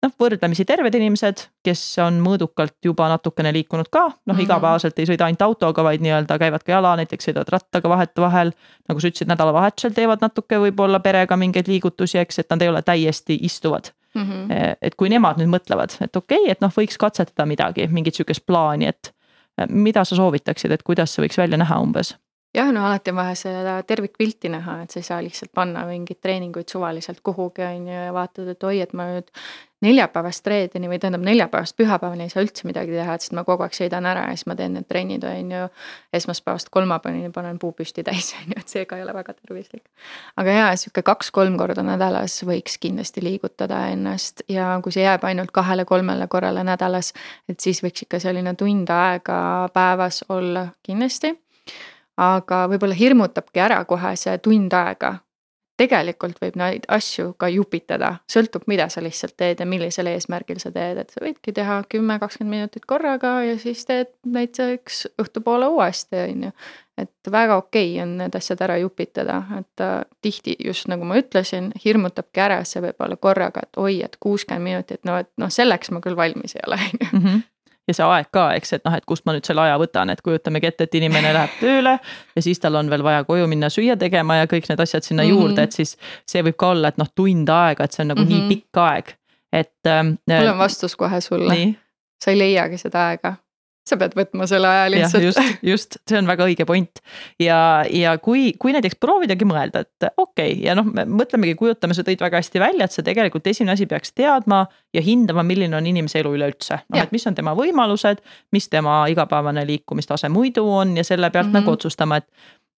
[0.05, 4.45] noh, võrdlemisi terved inimesed, kes on mõõdukalt juba natukene liikunud ka, noh mm -hmm.
[4.45, 8.51] igapäevaselt ei sõida ainult autoga, vaid nii-öelda käivad ka jala, näiteks sõidavad rattaga vahetevahel.
[8.89, 12.81] nagu sa ütlesid, nädalavahetusel teevad natuke võib-olla perega mingeid liigutusi, eks, et nad ei ole
[12.81, 14.21] täiesti istuvad mm.
[14.21, 14.75] -hmm.
[14.81, 18.45] et kui nemad nüüd mõtlevad, et okei okay,, et noh, võiks katsetada midagi, mingit sihukest
[18.45, 19.13] plaani, et
[19.69, 22.15] mida sa soovitaksid, et kuidas see võiks välja näha umbes
[22.53, 26.21] jah, no alati on vaja seda tervikpilti näha, et sa ei saa lihtsalt panna mingeid
[26.21, 29.29] treeninguid suvaliselt kuhugi on ju ja vaatad, et oi, et ma nüüd
[29.85, 33.63] neljapäevast reedeni või tähendab neljapäevast pühapäevani ei saa üldse midagi teha, et sest ma kogu
[33.63, 35.67] aeg sõidan ära ja siis ma teen need trennid on ju.
[36.19, 39.85] esmaspäevast kolmapäevani panen puu püsti täis on ju, et see ka ei ole väga tervislik.
[40.41, 45.53] aga jaa, sihuke kaks-kolm korda nädalas võiks kindlasti liigutada ennast ja kui see jääb ainult
[45.55, 47.13] kahele-kolmele korrale nädalas.
[47.47, 51.37] et siis võiks ikka selline tund aega päevas olla kindlasti
[52.19, 55.19] aga võib-olla hirmutabki ära kohe see tund aega.
[55.79, 60.73] tegelikult võib neid asju ka jupitada, sõltub, mida sa lihtsalt teed ja millisel eesmärgil sa
[60.75, 66.19] teed, et sa võidki teha kümme, kakskümmend minutit korraga ja siis teed näiteks õhtupoole uuesti,
[66.25, 66.51] on ju.
[66.99, 71.15] et väga okei okay on need asjad ära jupitada, et äh, tihti just nagu ma
[71.21, 75.95] ütlesin, hirmutabki ära see võib-olla korraga, et oi, et kuuskümmend minutit, no et noh, selleks
[75.95, 77.39] ma küll valmis ei ole, on ju Mhm.
[77.89, 80.21] Ja see aeg ka, eks, et noh, et kust ma nüüd selle aja võtan, et
[80.25, 81.97] kujutamegi ette, et inimene läheb tööle
[82.35, 85.23] ja siis tal on veel vaja koju minna süüa tegema ja kõik need asjad sinna
[85.23, 85.43] mm -hmm.
[85.43, 85.97] juurde, et siis
[86.29, 88.47] see võib ka olla, et noh, tund aega, et see on nagu mm -hmm.
[88.47, 89.13] nii pikk aeg,
[89.53, 90.15] et ähm,.
[90.29, 91.59] mul on vastus kohe sulle.
[92.23, 93.35] sa ei leiagi seda aega
[93.89, 95.25] sa pead võtma selle aja lihtsalt.
[95.25, 97.01] just, just, see on väga õige point
[97.41, 97.59] ja,
[97.93, 102.05] ja kui, kui näiteks proovidagi mõelda, et okei okay, ja noh, me mõtlemegi, kujutame, sa
[102.07, 105.89] tõid väga hästi välja, et sa tegelikult esimene asi peaks teadma ja hindama, milline on
[105.89, 106.83] inimese elu üleüldse.
[106.87, 108.23] noh, et mis on tema võimalused,
[108.55, 111.65] mis tema igapäevane liikumistase muidu on ja selle pealt mm -hmm.
[111.65, 112.29] nagu otsustama, et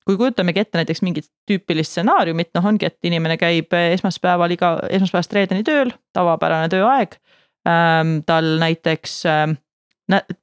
[0.05, 5.35] kui kujutamegi ette näiteks mingit tüüpilist stsenaariumit, noh ongi, et inimene käib esmaspäeval iga, esmaspäevast
[5.37, 7.17] reedeni tööl, tavapärane tööaeg
[7.67, 8.21] ähm,.
[8.25, 9.59] tal näiteks ähm,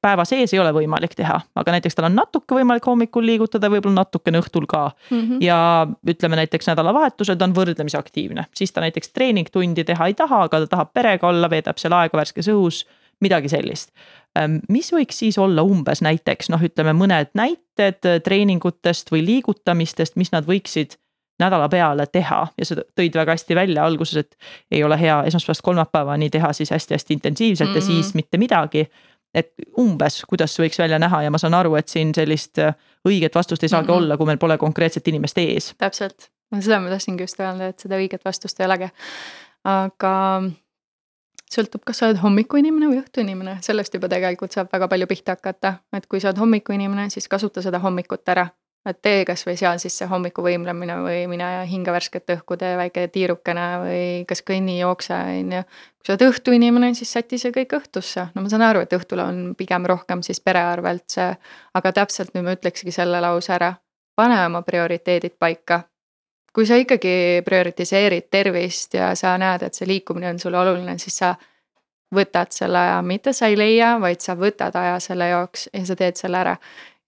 [0.01, 4.03] päeva sees ei ole võimalik teha, aga näiteks tal on natuke võimalik hommikul liigutada, võib-olla
[4.03, 5.17] natukene õhtul ka mm.
[5.19, 5.41] -hmm.
[5.45, 10.43] ja ütleme näiteks nädalavahetusel ta on võrdlemisi aktiivne, siis ta näiteks treeningtundi teha ei taha,
[10.47, 12.85] aga ta tahab perega olla, veedab seal aega värskes õhus,
[13.19, 13.91] midagi sellist.
[14.69, 20.45] mis võiks siis olla umbes näiteks noh, ütleme mõned näited treeningutest või liigutamistest, mis nad
[20.47, 20.95] võiksid
[21.39, 24.35] nädala peale teha ja sa tõid väga hästi välja alguses, et
[24.71, 27.91] ei ole hea esmaspäevast kolmapäevani teha siis hästi-hästi intensiivselt mm -hmm.
[27.91, 28.87] ja siis mitte midagi
[29.33, 32.73] et umbes, kuidas see võiks välja näha ja ma saan aru, et siin sellist äh,
[33.07, 33.97] õiget vastust ei saagi mm -hmm.
[33.97, 35.73] olla, kui meil pole konkreetset inimest ees.
[35.77, 38.89] täpselt, seda ma tahtsingi just öelda, et seda õiget vastust ei olegi.
[39.63, 40.15] aga
[41.51, 45.73] sõltub, kas sa oled hommikuinimene või õhtuinimene, sellest juba tegelikult saab väga palju pihta hakata,
[45.93, 48.47] et kui sa oled hommikuinimene, siis kasuta seda hommikut ära
[48.87, 53.65] et tee kasvõi seal siis see hommikuvõimlemine või mine hinga värsket õhku, tee väike tiirukene
[53.83, 55.63] või kas kõnni, jookse, on ju.
[55.99, 59.23] kui sa oled õhtuinimene, siis säti see kõik õhtusse, no ma saan aru, et õhtul
[59.23, 61.29] on pigem rohkem siis pere arvelt see,
[61.75, 63.73] aga täpselt nüüd ma ütlekski selle lause ära.
[64.15, 65.83] pane oma prioriteedid paika.
[66.53, 71.17] kui sa ikkagi prioritiseerid tervist ja sa näed, et see liikumine on sulle oluline, siis
[71.17, 71.35] sa
[72.15, 75.95] võtad selle aja, mitte sa ei leia, vaid sa võtad aja selle jaoks ja sa
[75.95, 76.55] teed selle ära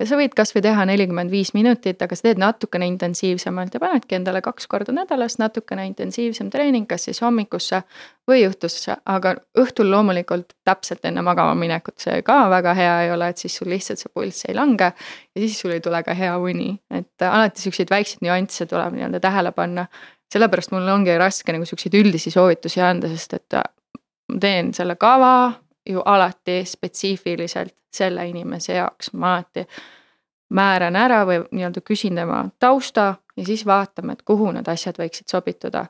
[0.02, 4.18] ja sa võid kasvõi teha nelikümmend viis minutit, aga sa teed natukene intensiivsemalt ja panedki
[4.18, 7.84] endale kaks korda nädalas natukene intensiivsem treening, kas siis hommikusse
[8.30, 13.30] või õhtusse, aga õhtul loomulikult täpselt enne magama minekut see ka väga hea ei ole,
[13.32, 14.92] et siis sul lihtsalt see pulss ei lange.
[15.36, 19.22] ja siis sul ei tule ka hea uni, et alati siukseid väikseid nüansse tuleb nii-öelda
[19.22, 19.86] tähele panna.
[20.34, 23.60] sellepärast mul ongi raske nagu siukseid üldisi soovitusi anda, sest et
[24.32, 25.52] ma teen selle kava
[25.90, 29.66] ju alati spetsiifiliselt selle inimese jaoks, ma alati
[30.50, 35.32] määran ära või nii-öelda küsin tema tausta ja siis vaatame, et kuhu need asjad võiksid
[35.32, 35.86] sobituda.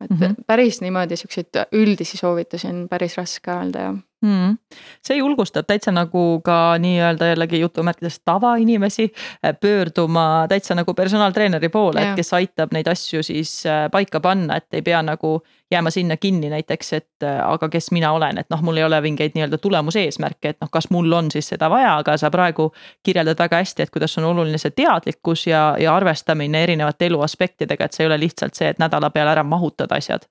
[0.00, 0.34] et mm -hmm.
[0.46, 4.56] päris niimoodi siukseid üldisi soovitusi on päris raske öelda jah mm..
[5.04, 12.02] see julgustab täitsa nagu ka nii-öelda jällegi jutumärkides tavainimesi äh, pöörduma täitsa nagu personaaltreeneri poole,
[12.02, 15.36] et kes aitab neid asju siis äh, paika panna, et ei pea nagu
[15.70, 19.00] jääma sinna kinni näiteks, et äh, aga kes mina olen, et noh, mul ei ole
[19.04, 22.70] mingeid nii-öelda tulemuseesmärke, et noh, kas mul on siis seda vaja, aga sa praegu
[23.02, 27.84] kirjeldad väga hästi, et kuidas on oluline see teadlikkus ja, ja arvestamine erinevate elu aspektidega,
[27.84, 30.28] et see ei ole lihtsalt see, et nädala peale ära mahutad asjad.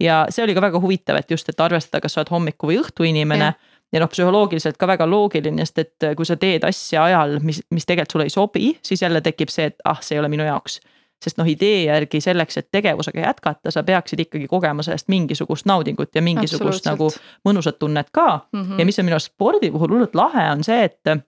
[0.00, 2.80] Ja see oli ka väga huvitav, et just, et arvestada, kas sa oled hommiku või
[2.84, 3.58] õhtu inimene ja
[3.90, 7.86] ja noh, psühholoogiliselt ka väga loogiline, sest et kui sa teed asja ajal, mis, mis
[7.88, 10.78] tegelikult sulle ei sobi, siis jälle tekib see, et ah, see ei ole minu jaoks
[11.20, 16.16] sest noh, idee järgi selleks, et tegevusega jätkata, sa peaksid ikkagi kogema sellest mingisugust naudingut
[16.16, 17.10] ja mingisugust nagu
[17.44, 18.62] mõnusat tunnet ka mm.
[18.62, 18.78] -hmm.
[18.80, 21.20] ja mis on minu arust spordi puhul hullult lahe, on see, et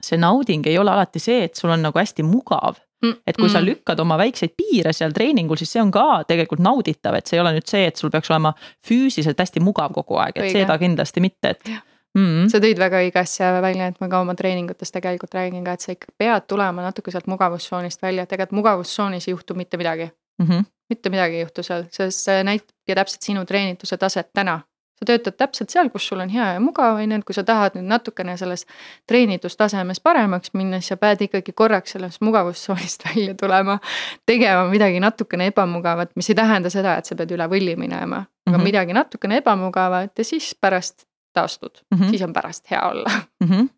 [0.00, 2.78] see nauding ei ole alati see, et sul on nagu hästi mugav.
[3.26, 7.16] Et kui sa lükkad oma väikseid piire seal treeningul, siis see on ka tegelikult nauditav,
[7.16, 8.52] et see ei ole nüüd see, et sul peaks olema
[8.86, 10.58] füüsiliselt hästi mugav kogu aeg, et Õige.
[10.58, 12.26] seda kindlasti mitte, et mm.
[12.26, 12.48] -hmm.
[12.52, 15.80] sa tõid väga õige asja välja, et ma ka oma treeningutes tegelikult räägin ka, et
[15.86, 20.10] sa ikka pead tulema natuke sealt mugavustsoonist välja, et tegelikult mugavustsoonis ei juhtu mitte midagi
[20.38, 20.46] mm.
[20.46, 20.64] -hmm.
[20.90, 24.60] mitte midagi ei juhtu seal, sest see näitabki täpselt sinu treenituse taset täna.
[25.00, 27.44] Sa töötad täpselt seal, kus sul on hea ja mugav, on ju, et kui sa
[27.46, 28.66] tahad nüüd natukene selles
[29.08, 33.78] treenitustasemes paremaks minna, siis sa pead ikkagi korraks sellest mugavustsoonist välja tulema.
[34.26, 38.50] tegema midagi natukene ebamugavat, mis ei tähenda seda, et sa pead üle võlli minema, aga
[38.50, 38.64] mm -hmm.
[38.64, 42.10] midagi natukene ebamugavat ja siis pärast taastud mm, -hmm.
[42.10, 43.48] siis on pärast hea olla mm.
[43.48, 43.68] -hmm.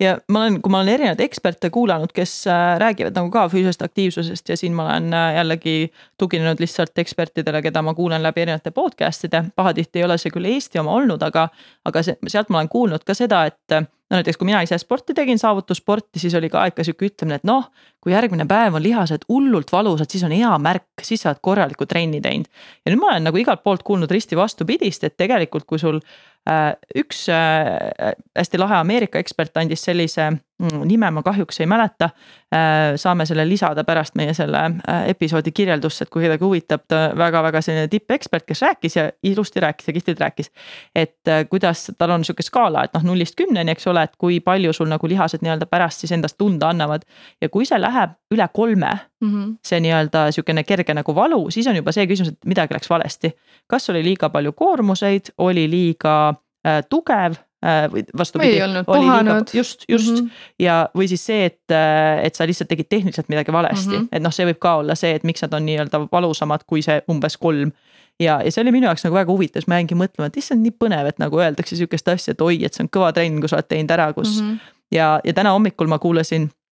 [0.00, 3.82] ja ma olen, kui ma olen erinevaid eksperte kuulanud, kes äh, räägivad nagu ka füüsilisest
[3.82, 8.70] aktiivsusest ja siin ma olen äh, jällegi tuginenud lihtsalt ekspertidele, keda ma kuulan läbi erinevate
[8.70, 11.48] podcast'ide, pahatihti ei ole see küll Eesti oma olnud, aga,
[11.84, 15.14] aga see, sealt ma olen kuulnud ka seda, et no näiteks, kui mina ise sporti
[15.14, 17.68] tegin, saavutussporti, siis oli ka ikka sihuke ütlemine, et noh,
[18.02, 21.88] kui järgmine päev on lihased hullult valusad, siis on hea märk, siis sa oled korralikku
[21.90, 22.46] trenni teinud.
[22.84, 25.98] ja nüüd ma olen nagu igalt poolt kuulnud risti vastupidist, et tegelikult, kui sul
[26.48, 32.04] äh, üks äh, hästi lahe Ameerika ekspert andis sellise nime ma kahjuks ei mäleta
[32.54, 32.96] äh,.
[32.96, 37.60] saame selle lisada pärast meie selle äh, episoodi kirjeldusse, et kui kedagi huvitab, ta väga-väga
[37.60, 40.50] selline tippekspert, kes rääkis ja ilusti rääkis ja kihvtilt rääkis.
[40.94, 44.40] et äh, kuidas tal on sihuke skaala, et noh, nullist kümneni, eks ole, et kui
[44.40, 47.04] palju sul nagu lihased nii-öelda pärast siis endast tunda annavad.
[47.40, 49.54] ja kui see läheb üle kolme mm, -hmm.
[49.64, 53.36] see nii-öelda sihukene kerge nagu valu, siis on juba see küsimus, et midagi läks valesti.
[53.66, 56.34] kas oli liiga palju koormuseid, oli liiga
[56.88, 57.34] tugev
[58.18, 58.60] vastupidi.
[58.62, 60.30] oli liiga, just, just mm -hmm.
[60.58, 64.08] ja, või siis see, et, äh, et sa lihtsalt tegid tehniliselt midagi valesti mm, -hmm.
[64.12, 67.00] et noh, see võib ka olla see, et miks nad on nii-öelda valusamad kui see
[67.10, 67.72] umbes kolm
[68.20, 70.62] ja, ja see oli minu jaoks nagu väga huvitav, siis ma jäingi mõtlema, et issand,
[70.62, 73.48] nii põnev, et nagu öeldakse sihukest asja, et oi, et see on kõva trenn, kui
[73.48, 74.50] sa oled teinud ära, kus mm.
[74.50, 74.58] -hmm.
[74.90, 76.65] ja, ja täna hommikul ma kuulasin Äh,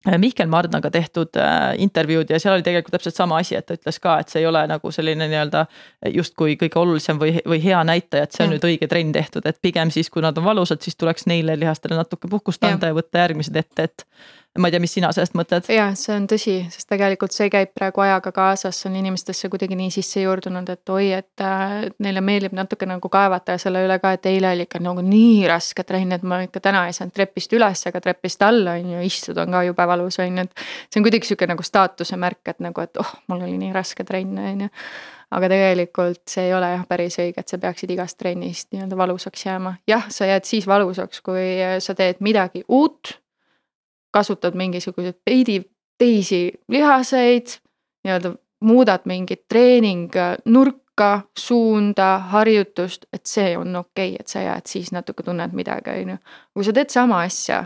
[0.00, 3.98] Mihkel Mardnaga tehtud äh, intervjuud ja seal oli tegelikult täpselt sama asi, et ta ütles
[4.00, 5.66] ka, et see ei ole nagu selline nii-öelda
[6.14, 8.54] justkui kõige olulisem või, või hea näitaja, et see on ja.
[8.56, 12.00] nüüd õige trenn tehtud, et pigem siis, kui nad on valusad, siis tuleks neile lihastele
[12.00, 14.06] natuke puhkust anda ja, ja võtta järgmised ette, et
[14.58, 15.68] ma ei tea, mis sina sellest mõtled?
[15.70, 19.78] jah, see on tõsi, sest tegelikult see käib praegu ajaga kaasas, see on inimestesse kuidagi
[19.78, 24.16] nii sisse juurdunud, et oi, et äh, neile meeldib natuke nagu kaevata selle üle ka,
[24.18, 27.54] et eile oli ikka nagu nii raske trenn, et ma ikka täna ei saanud trepist
[27.54, 30.66] üles ega trepist alla, on ju, istuda on ka jube valus, on ju, et.
[30.90, 34.06] see on kuidagi sihuke nagu staatuse märk, et nagu, et oh, mul oli nii raske
[34.08, 34.74] trenn, on ju
[35.30, 39.46] aga tegelikult see ei ole jah päris õige, et sa peaksid igast trennist nii-öelda valusaks
[39.46, 39.76] jääma.
[39.86, 43.19] jah, sa jääd siis valusaks, kui sa teed midagi uut,
[44.10, 45.60] kasutad mingisuguseid veidi
[45.98, 47.46] teisi lihaseid,
[48.04, 54.92] nii-öelda muudad mingit treeningnurka, suunda, harjutust, et see on okei okay,, et sa jääd siis
[54.92, 56.16] natuke tunned midagi, on ju.
[56.54, 57.64] kui sa teed sama asja,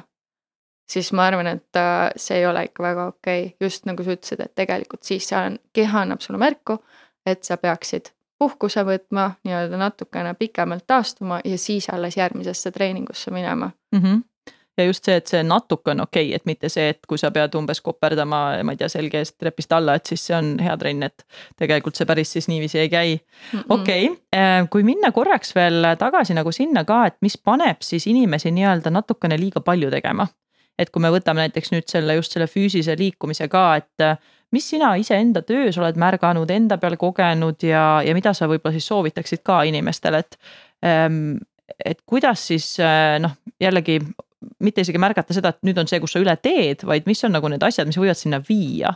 [0.91, 4.19] siis ma arvan, et äh, see ei ole ikka väga okei okay., just nagu sa
[4.19, 6.79] ütlesid, et tegelikult siis see on, keha annab sulle märku,
[7.27, 13.71] et sa peaksid puhkuse võtma, nii-öelda natukene pikemalt taastuma ja siis alles järgmisesse treeningusse minema
[13.95, 14.01] mm.
[14.01, 14.23] -hmm
[14.77, 17.31] ja just see, et see natuke on okei okay,, et mitte see, et kui sa
[17.35, 20.77] pead umbes koperdama, ma ei tea, selge eest trepist alla, et siis see on hea
[20.81, 21.27] trenn, et
[21.61, 23.17] tegelikult see päris siis niiviisi ei käi.
[23.69, 28.09] okei okay., äh, kui minna korraks veel tagasi nagu sinna ka, et mis paneb siis
[28.11, 30.29] inimesi nii-öelda natukene liiga palju tegema.
[30.79, 34.19] et kui me võtame näiteks nüüd selle just selle füüsilise liikumise ka, et äh,
[34.55, 38.87] mis sina iseenda töös oled märganud, enda peal kogenud ja, ja mida sa võib-olla siis
[38.91, 40.39] soovitaksid ka inimestele, et
[40.87, 41.37] ähm,
[41.85, 44.01] et kuidas siis äh, noh, jällegi
[44.65, 47.35] mitte isegi märgata seda, et nüüd on see, kus sa üle teed, vaid mis on
[47.37, 48.95] nagu need asjad, mis võivad sinna viia.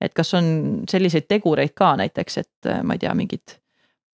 [0.00, 0.46] et kas on
[0.88, 3.52] selliseid tegureid ka näiteks, et äh, ma ei tea, mingid,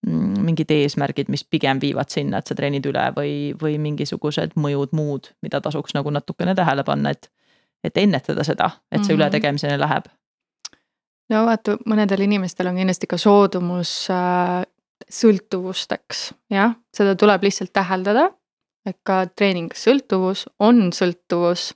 [0.02, 4.96] mm, mingid eesmärgid, mis pigem viivad sinna, et sa treenid üle või, või mingisugused mõjud
[4.98, 7.30] muud, mida tasuks nagu natukene tähele panna, et.
[7.84, 9.14] et ennetada seda, et see mm -hmm.
[9.14, 10.08] ületegemiseni läheb.
[11.30, 14.64] no vaata, mõnedel inimestel on kindlasti ka soodumus äh,
[15.10, 18.30] sõltuvusteks, jah, seda tuleb lihtsalt täheldada
[18.86, 21.72] et ka treeningus sõltuvus on sõltuvus.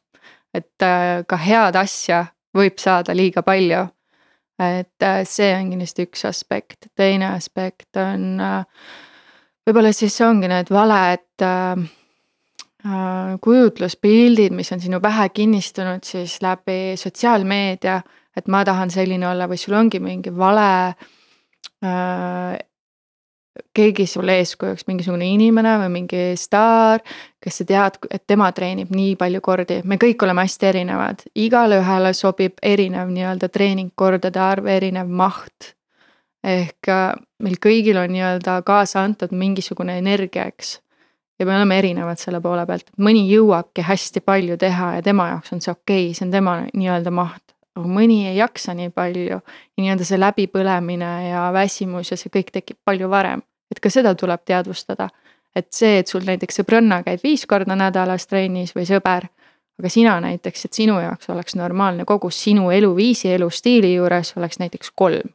[0.54, 2.24] et äh, ka head asja
[2.56, 3.86] võib saada liiga palju.
[4.58, 8.64] et äh, see on kindlasti üks aspekt, teine aspekt on äh,
[9.66, 11.88] võib-olla siis ongi need valed
[13.44, 17.98] kujutluspildid, mis on sinu pähe kinnistunud siis läbi sotsiaalmeedia,
[18.36, 20.70] et ma tahan selline olla või sul ongi mingi vale
[23.76, 27.02] keegi sulle eeskujuks, mingisugune inimene või mingi staar,
[27.42, 31.80] kes sa tead, et tema treenib nii palju kordi, me kõik oleme hästi erinevad, igale
[31.80, 35.74] ühele sobib erinev nii-öelda treeningkordade arv, erinev maht.
[36.44, 37.12] ehk äh,
[37.44, 40.78] meil kõigil on nii-öelda kaasa antud mingisugune energia, eks.
[41.38, 45.52] ja me oleme erinevad selle poole pealt, mõni jõuabki hästi palju teha ja tema jaoks
[45.52, 47.44] on see okei okay,, see on tema nii-öelda maht.
[47.78, 49.38] Aga mõni ei jaksa nii palju ja
[49.78, 54.40] nii-öelda see läbipõlemine ja väsimus ja see kõik tekib palju varem et ka seda tuleb
[54.44, 55.08] teadvustada.
[55.56, 59.24] et see, et sul näiteks sõbranna käib viis korda nädalas trennis või sõber,
[59.80, 64.92] aga sina näiteks, et sinu jaoks oleks normaalne kogus sinu eluviisi, elustiili juures oleks näiteks
[64.94, 65.34] kolm.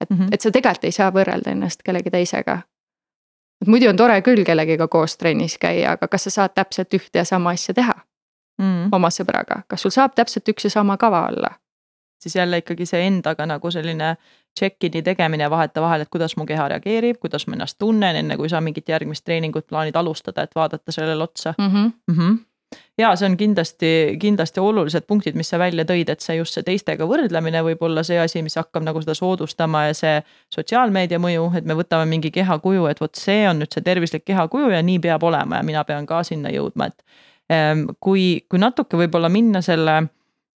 [0.00, 0.28] et mm, -hmm.
[0.32, 2.58] et sa tegelikult ei saa võrrelda ennast kellegi teisega.
[3.62, 7.18] et muidu on tore küll kellegiga koos trennis käia, aga kas sa saad täpselt ühte
[7.18, 7.94] ja sama asja teha
[8.58, 8.88] mm.
[8.92, 11.54] oma sõbraga, kas sul saab täpselt üks ja sama kava olla?
[12.20, 14.14] Siis jälle ikkagi see endaga nagu selline
[14.58, 18.60] check-in'i tegemine vahetevahel, et kuidas mu keha reageerib, kuidas ma ennast tunnen, enne kui sa
[18.60, 21.66] mingit järgmist treeningut plaanid alustada, et vaadata sellele otsa mm.
[21.66, 21.92] -hmm.
[22.12, 22.38] Mm -hmm
[22.98, 26.66] ja see on kindlasti, kindlasti olulised punktid, mis sa välja tõid, et see just see
[26.66, 30.22] teistega võrdlemine võib olla see asi, mis hakkab nagu seda soodustama ja see
[30.54, 34.70] sotsiaalmeedia mõju, et me võtame mingi kehakuju, et vot see on nüüd see tervislik kehakuju
[34.74, 37.02] ja nii peab olema ja mina pean ka sinna jõudma, et.
[37.50, 40.04] Ehm, kui, kui natuke võib-olla minna selle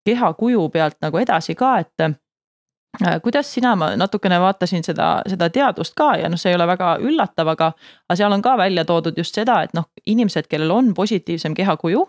[0.04, 5.94] kehakuju pealt nagu edasi ka, et äh, kuidas sina, ma natukene vaatasin seda, seda teadust
[5.96, 7.72] ka ja noh, see ei ole väga üllatav, aga,
[8.08, 12.06] aga seal on ka välja toodud just seda, et noh, inimesed, kellel on positiivsem kehakuju,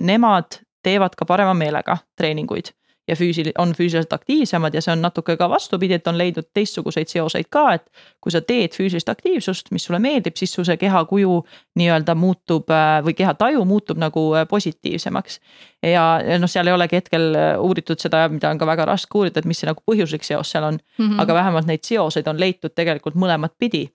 [0.00, 2.72] nemad teevad ka parema meelega treeninguid
[3.08, 7.08] ja füüsil-, on füüsiliselt aktiivsemad ja see on natuke ka vastupidi, et on leidnud teistsuguseid
[7.08, 7.86] seoseid ka, et.
[8.20, 11.38] kui sa teed füüsilist aktiivsust, mis sulle meeldib, siis su see kehakuju
[11.78, 15.40] nii-öelda muutub äh, või kehataju muutub nagu äh, positiivsemaks.
[15.82, 19.18] ja, ja noh, seal ei olegi hetkel äh, uuritud seda, mida on ka väga raske
[19.18, 21.04] uurida, et mis see nagu põhjuslik seos seal on mm.
[21.04, 21.22] -hmm.
[21.22, 23.88] aga vähemalt neid seoseid on leitud tegelikult mõlemat pidi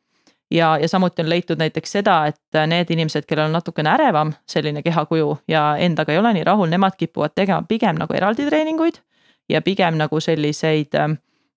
[0.52, 4.84] ja, ja samuti on leitud näiteks seda, et need inimesed, kellel on natukene ärevam selline
[4.84, 9.02] kehakuju ja endaga ei ole nii rahul, nemad kipuvad tegema pigem nagu eraldi treeninguid.
[9.50, 10.94] ja pigem nagu selliseid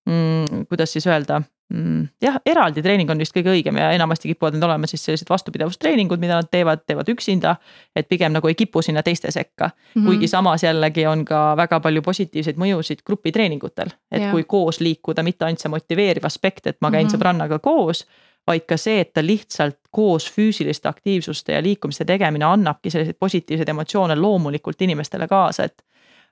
[0.05, 4.57] mm,, kuidas siis öelda mm,, jah, eraldi treening on vist kõige õigem ja enamasti kipuvad
[4.57, 7.55] need olema siis sellised vastupidavustreeningud, mida nad teevad, teevad üksinda.
[7.95, 10.05] et pigem nagu ei kipu sinna teiste sekka mm, -hmm.
[10.05, 13.87] kuigi samas jällegi on ka väga palju positiivseid mõjusid grupitreeningutel.
[14.11, 14.31] et yeah.
[14.31, 17.15] kui koos liikuda, mitte ainult see motiveeriv aspekt, et ma käin mm -hmm.
[17.15, 18.07] sõbrannaga koos
[18.47, 23.69] vaid ka see, et ta lihtsalt koos füüsiliste aktiivsuste ja liikumiste tegemine annabki selliseid positiivseid
[23.69, 25.83] emotsioone loomulikult inimestele kaasa, et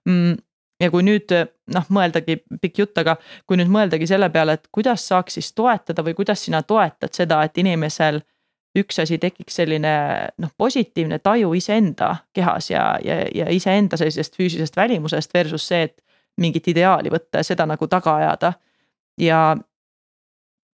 [0.05, 0.37] mm,
[0.79, 1.31] ja kui nüüd
[1.75, 6.03] noh, mõeldagi pikk jutt, aga kui nüüd mõeldagi selle peale, et kuidas saaks siis toetada
[6.05, 8.21] või kuidas sina toetad seda, et inimesel
[8.75, 9.93] üks asi tekiks selline
[10.41, 16.01] noh, positiivne taju iseenda kehas ja, ja, ja iseenda sellisest füüsilisest välimusest versus see, et
[16.41, 18.53] mingit ideaali võtta ja seda nagu taga ajada.
[19.19, 19.55] ja,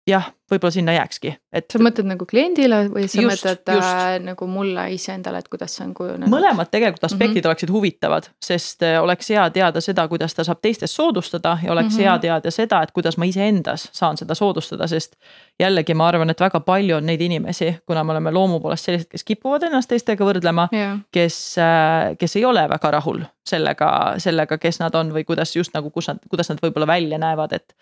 [0.07, 1.67] jah, võib-olla sinna jääkski, et.
[1.73, 3.89] sa mõtled nagu kliendile või sa just, mõtled just.
[3.89, 6.31] Äh, nagu mulle iseendale, et kuidas see on kujunenud?
[6.31, 7.51] mõlemad tegelikult aspektid mm -hmm.
[7.51, 11.95] oleksid huvitavad, sest äh, oleks hea teada seda, kuidas ta saab teistest soodustada ja oleks
[11.95, 12.03] mm -hmm.
[12.03, 15.17] hea teada seda, et kuidas ma iseendas saan seda soodustada, sest.
[15.59, 19.09] jällegi ma arvan, et väga palju on neid inimesi, kuna me oleme loomu poolest sellised,
[19.09, 24.59] kes kipuvad ennast teistega võrdlema yeah., kes, äh, kes ei ole väga rahul sellega, sellega,
[24.59, 27.75] kes nad on või kuidas just nagu, kus nad, kuidas nad võib-olla välja näevad, et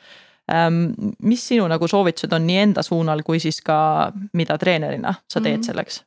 [1.22, 5.56] mis sinu nagu soovitused on nii enda suunal kui siis ka, mida treenerina sa teed
[5.56, 5.66] mm -hmm.
[5.66, 6.02] selleks?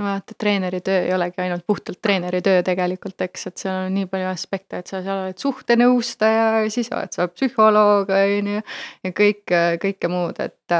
[0.00, 3.94] no vaata, treeneri töö ei olegi ainult puhtalt treeneri töö tegelikult, eks, et seal on
[3.94, 8.62] nii palju aspekte, et sa seal oled suhtenõustaja ja siis oled sa psühholoog, on ju.
[9.04, 9.44] ja kõik,
[9.84, 10.76] kõike muud, et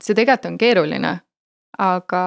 [0.00, 1.20] see tegelikult on keeruline.
[1.78, 2.24] aga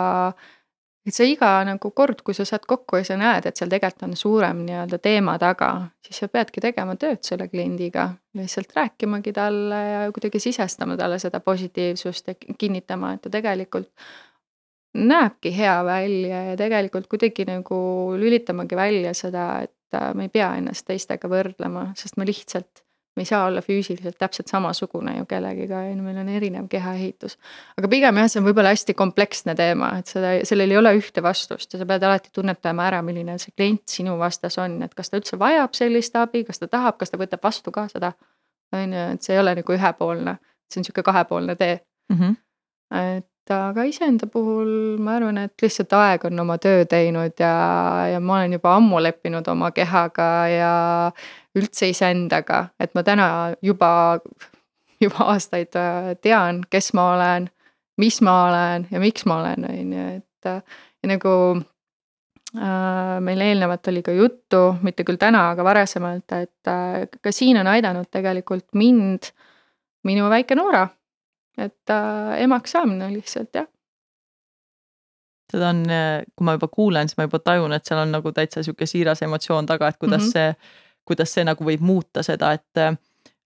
[1.08, 4.04] et sa iga nagu kord, kui sa saad kokku ja sa näed, et seal tegelikult
[4.10, 5.70] on suurem nii-öelda teema taga,
[6.04, 8.10] siis sa peadki tegema tööd selle kliendiga.
[8.38, 13.90] lihtsalt rääkimagi talle ja kuidagi sisestama talle seda positiivsust ja kinnitama, et ta tegelikult
[14.98, 17.80] näebki hea välja ja tegelikult kuidagi nagu
[18.18, 22.84] lülitamagi välja seda, et me ei pea ennast teistega võrdlema, sest me lihtsalt
[23.18, 27.38] me ei saa olla füüsiliselt täpselt samasugune ju kellegiga, on ju, meil on erinev kehaehitus.
[27.78, 31.24] aga pigem jah, see on võib-olla hästi kompleksne teema, et seda, sellel ei ole ühte
[31.26, 35.10] vastust ja sa pead alati tunnetama ära, milline see klient sinu vastas on, et kas
[35.10, 38.14] ta üldse vajab sellist abi, kas ta tahab, kas ta võtab vastu ka seda.
[38.76, 40.38] on ju, et see ei ole nagu ühepoolne,
[40.70, 41.80] see on sihuke kahepoolne tee
[42.14, 42.20] mm.
[42.20, 42.38] -hmm.
[43.18, 47.54] et aga iseenda puhul ma arvan, et lihtsalt aeg on oma töö teinud ja,
[48.14, 50.74] ja ma olen juba ammu leppinud oma kehaga ja
[51.58, 53.30] üldse iseendaga, et ma täna
[53.66, 53.92] juba,
[55.04, 57.50] juba aastaid äh, tean, kes ma olen,
[57.98, 63.42] mis ma olen ja miks ma olen, on ju, et äh, ja nagu äh, meil
[63.48, 68.10] eelnevalt oli ka juttu, mitte küll täna, aga varasemalt, et äh, ka siin on aidanud
[68.12, 69.32] tegelikult mind
[70.08, 70.88] minu väike Noora.
[71.58, 73.68] Et äh, emaks saamine lihtsalt jah
[75.52, 78.32] seda on, äh, kui ma juba kuulen, siis ma juba tajun, et seal on nagu
[78.36, 80.34] täitsa sihuke siiras emotsioon taga, et kuidas mm -hmm.
[80.34, 82.98] see kuidas see nagu võib muuta seda, et äh,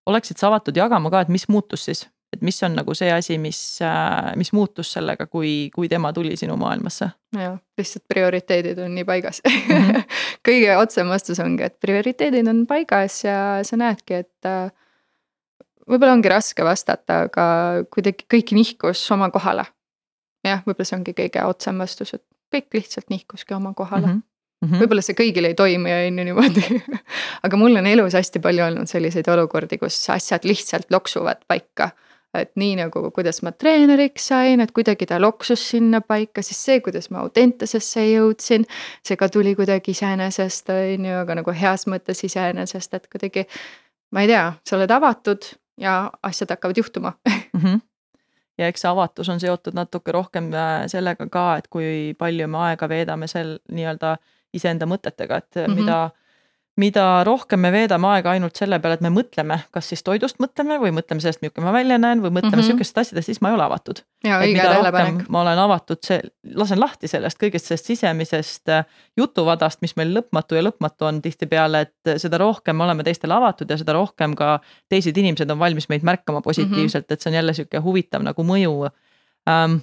[0.09, 2.03] oleksid sa avatud jagama ka, et mis muutus siis,
[2.33, 6.35] et mis on nagu see asi, mis, äh, mis muutus sellega, kui, kui tema tuli
[6.39, 7.11] sinu maailmasse?
[7.37, 9.73] jah, lihtsalt prioriteedid on nii paigas mm.
[9.77, 10.05] -hmm.
[10.47, 13.37] kõige otsem vastus ongi, et prioriteedid on paigas ja
[13.67, 14.71] sa näedki, et äh,
[15.91, 17.45] võib-olla ongi raske vastata, aga
[17.93, 19.67] kuidagi kõik nihkus oma kohale.
[20.47, 24.13] jah, võib-olla see ongi kõige otsem vastus, et kõik lihtsalt nihkuski oma kohale mm.
[24.13, 24.27] -hmm
[24.61, 24.81] Mm -hmm.
[24.81, 26.81] võib-olla see kõigil ei toimi, on ju niimoodi
[27.45, 31.89] aga mul on elus hästi palju olnud selliseid olukordi, kus asjad lihtsalt loksuvad paika.
[32.33, 36.79] et nii nagu, kuidas ma treeneriks sain, et kuidagi ta loksus sinna paika, siis see,
[36.79, 38.65] kuidas ma Audentesesse jõudsin.
[39.03, 43.45] see ka tuli kuidagi iseenesest, on ju, aga nagu heas mõttes iseenesest, et kuidagi.
[44.11, 45.41] ma ei tea, sa oled avatud
[45.77, 47.61] ja asjad hakkavad juhtuma mm.
[47.61, 47.79] -hmm
[48.57, 52.57] ja eks see avatus on seotud natuke rohkem äh, sellega ka, et kui palju me
[52.57, 54.17] aega veedame sel nii-öelda
[54.53, 55.75] iseenda mõtetega, et mm -hmm.
[55.75, 56.09] mida
[56.81, 60.77] mida rohkem me veedame aega ainult selle peale, et me mõtleme, kas siis toidust mõtleme
[60.81, 62.69] või mõtleme sellest, milline ma välja näen või mõtleme mm -hmm.
[62.71, 64.01] sihukestest asjadest, siis ma ei ole avatud.
[65.29, 66.19] ma olen avatud, see,
[66.57, 68.85] lasen lahti sellest kõigest sellest sisemisest äh,
[69.17, 73.69] jutuvadast, mis meil lõpmatu ja lõpmatu on tihtipeale, et seda rohkem me oleme teistele avatud
[73.69, 74.59] ja seda rohkem ka
[74.89, 77.13] teised inimesed on valmis meid märkama positiivselt mm, -hmm.
[77.13, 79.81] et see on jälle sihuke huvitav nagu mõju um,.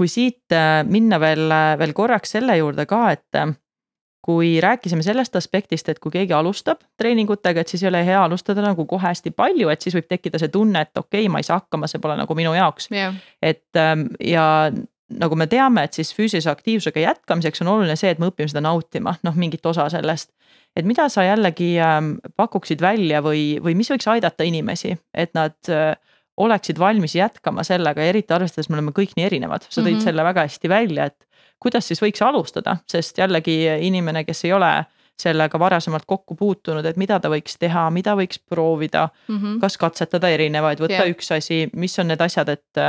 [0.00, 3.59] kui siit äh, minna veel, veel korraks selle juurde ka, et
[4.22, 8.62] kui rääkisime sellest aspektist, et kui keegi alustab treeningutega, et siis ei ole hea alustada
[8.64, 11.48] nagu kohe hästi palju, et siis võib tekkida see tunne, et okei okay,, ma ei
[11.48, 13.16] saa hakkama, see pole nagu minu jaoks yeah..
[13.42, 14.44] et ähm, ja
[15.10, 18.62] nagu me teame, et siis füüsilise aktiivsusega jätkamiseks on oluline see, et me õpime seda
[18.64, 20.30] nautima, noh mingit osa sellest.
[20.76, 25.56] et mida sa jällegi ähm, pakuksid välja või, või mis võiks aidata inimesi, et nad
[25.72, 25.96] äh,
[26.40, 30.04] oleksid valmis jätkama sellega, eriti arvestades, me oleme kõik nii erinevad, sa tõid mm -hmm.
[30.04, 31.26] selle väga hästi välja, et
[31.60, 34.72] kuidas siis võiks alustada, sest jällegi inimene, kes ei ole
[35.20, 39.60] sellega varasemalt kokku puutunud, et mida ta võiks teha, mida võiks proovida mm, -hmm.
[39.60, 41.12] kas katsetada erinevaid, võtta yeah.
[41.12, 42.82] üks asi, mis on need asjad, et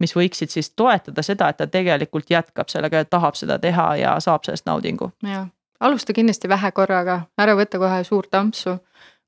[0.00, 4.16] mis võiksid siis toetada seda, et ta tegelikult jätkab sellega ja tahab seda teha ja
[4.20, 5.12] saab sellest naudingu.
[5.22, 5.46] jah,
[5.80, 8.78] alusta kindlasti vähe korraga, ära võta kohe suurt ampsu.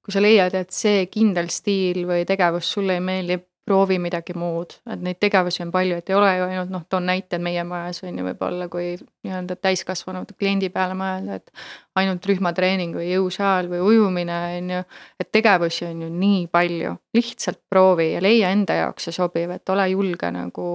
[0.03, 4.75] kui sa leiad, et see kindel stiil või tegevus sulle ei meeldi, proovi midagi muud,
[4.91, 8.03] et neid tegevusi on palju, et ei ole ju ainult noh, toon näite meie majas
[8.03, 11.53] on ju võib-olla, kui nii-öelda täiskasvanud kliendi peale mõelda, et
[12.01, 14.83] ainult rühmatreening või jõusaal või ujumine on ju,
[15.23, 19.75] et tegevusi on ju nii palju, lihtsalt proovi ja leia enda jaoks see sobiv, et
[19.75, 20.67] ole julge nagu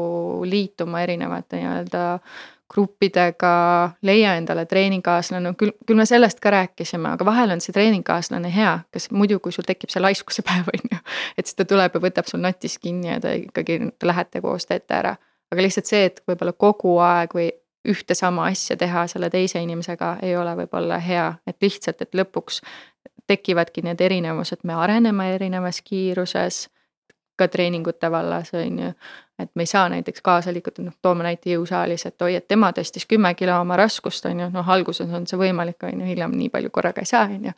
[0.48, 2.06] liituma erinevate nii-öelda
[2.74, 3.52] gruppidega,
[4.02, 8.74] leia endale treeningkaaslane, küll, küll me sellest ka rääkisime, aga vahel on see treeningkaaslane hea,
[8.94, 11.00] kes muidu, kui sul tekib see laiskuse päev, on ju.
[11.38, 14.68] et siis ta tuleb ja võtab sul natist kinni ja ta ikkagi, te lähete koos,
[14.68, 15.16] teete ära.
[15.52, 17.50] aga lihtsalt see, et võib-olla kogu aeg või
[17.88, 22.62] ühte sama asja teha selle teise inimesega ei ole võib-olla hea, et lihtsalt, et lõpuks
[23.28, 26.68] tekivadki need erinevused, me areneme erinevas kiiruses
[27.38, 28.92] ka treeningute vallas, on ju.
[29.40, 32.72] et me ei saa näiteks kaasa liikuda, noh toome näite jõusaalis, et oi, et tema
[32.74, 36.34] tõstis kümme kilo oma raskust, on ju, noh alguses on see võimalik, on ju, hiljem
[36.38, 37.56] nii palju korraga ei saa, on ju.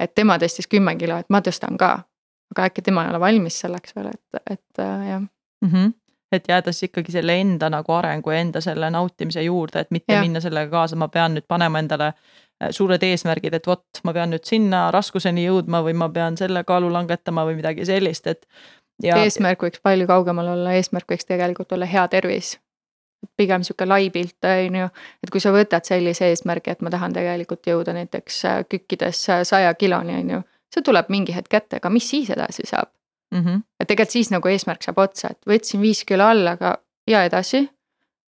[0.00, 1.98] et tema tõstis kümme kilo, et ma tõstan ka.
[2.54, 5.72] aga äkki tema ei ole valmis selleks veel, et, et äh, jah mm.
[5.72, 5.96] -hmm
[6.32, 10.12] et jääda siis ikkagi selle enda nagu arengu ja enda selle nautimise juurde, et mitte
[10.12, 10.20] ja.
[10.20, 14.32] minna sellega kaasa, ma pean nüüd panema endale äh, suured eesmärgid, et vot, ma pean
[14.34, 18.46] nüüd sinna raskuseni jõudma või ma pean selle kaalu langetama või midagi sellist, et
[19.02, 19.18] ja....
[19.24, 22.56] eesmärk võiks palju kaugemal olla, eesmärk võiks tegelikult olla hea tervis.
[23.36, 24.88] pigem sihuke lai pilt, on ju,
[25.22, 29.74] et kui sa võtad sellise eesmärgi, et ma tahan tegelikult jõuda näiteks äh, kükkides saja
[29.74, 30.42] kiloni, on ju.
[30.74, 32.90] see tuleb mingi hetk ette, aga mis siis edasi saab
[33.32, 33.44] mm?
[33.44, 33.62] -hmm.
[33.80, 37.68] et tegelikult siis nagu eesmärk saab otsa, et võtsin viis kilo alla, aga ja edasi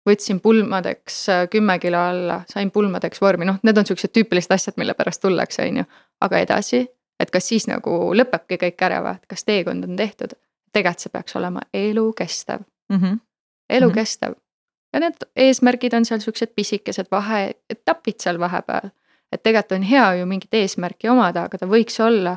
[0.09, 4.77] võtsin pulmadeks äh, kümme kilo alla, sain pulmadeks vormi, noh, need on siuksed tüüpilised asjad,
[4.81, 5.85] mille pärast tullakse, on ju.
[6.21, 6.87] aga edasi,
[7.21, 10.33] et kas siis nagu lõpebki kõik ära või, et kas teekond on tehtud
[10.73, 12.97] tegelikult see peaks olema elukestev mm.
[12.97, 13.19] -hmm.
[13.71, 14.93] elukestev mm -hmm.
[14.93, 18.91] ja need eesmärgid on seal siuksed pisikesed vaheetapid seal vahepeal.
[19.33, 22.37] et tegelikult on hea ju mingit eesmärki omada, aga ta võiks olla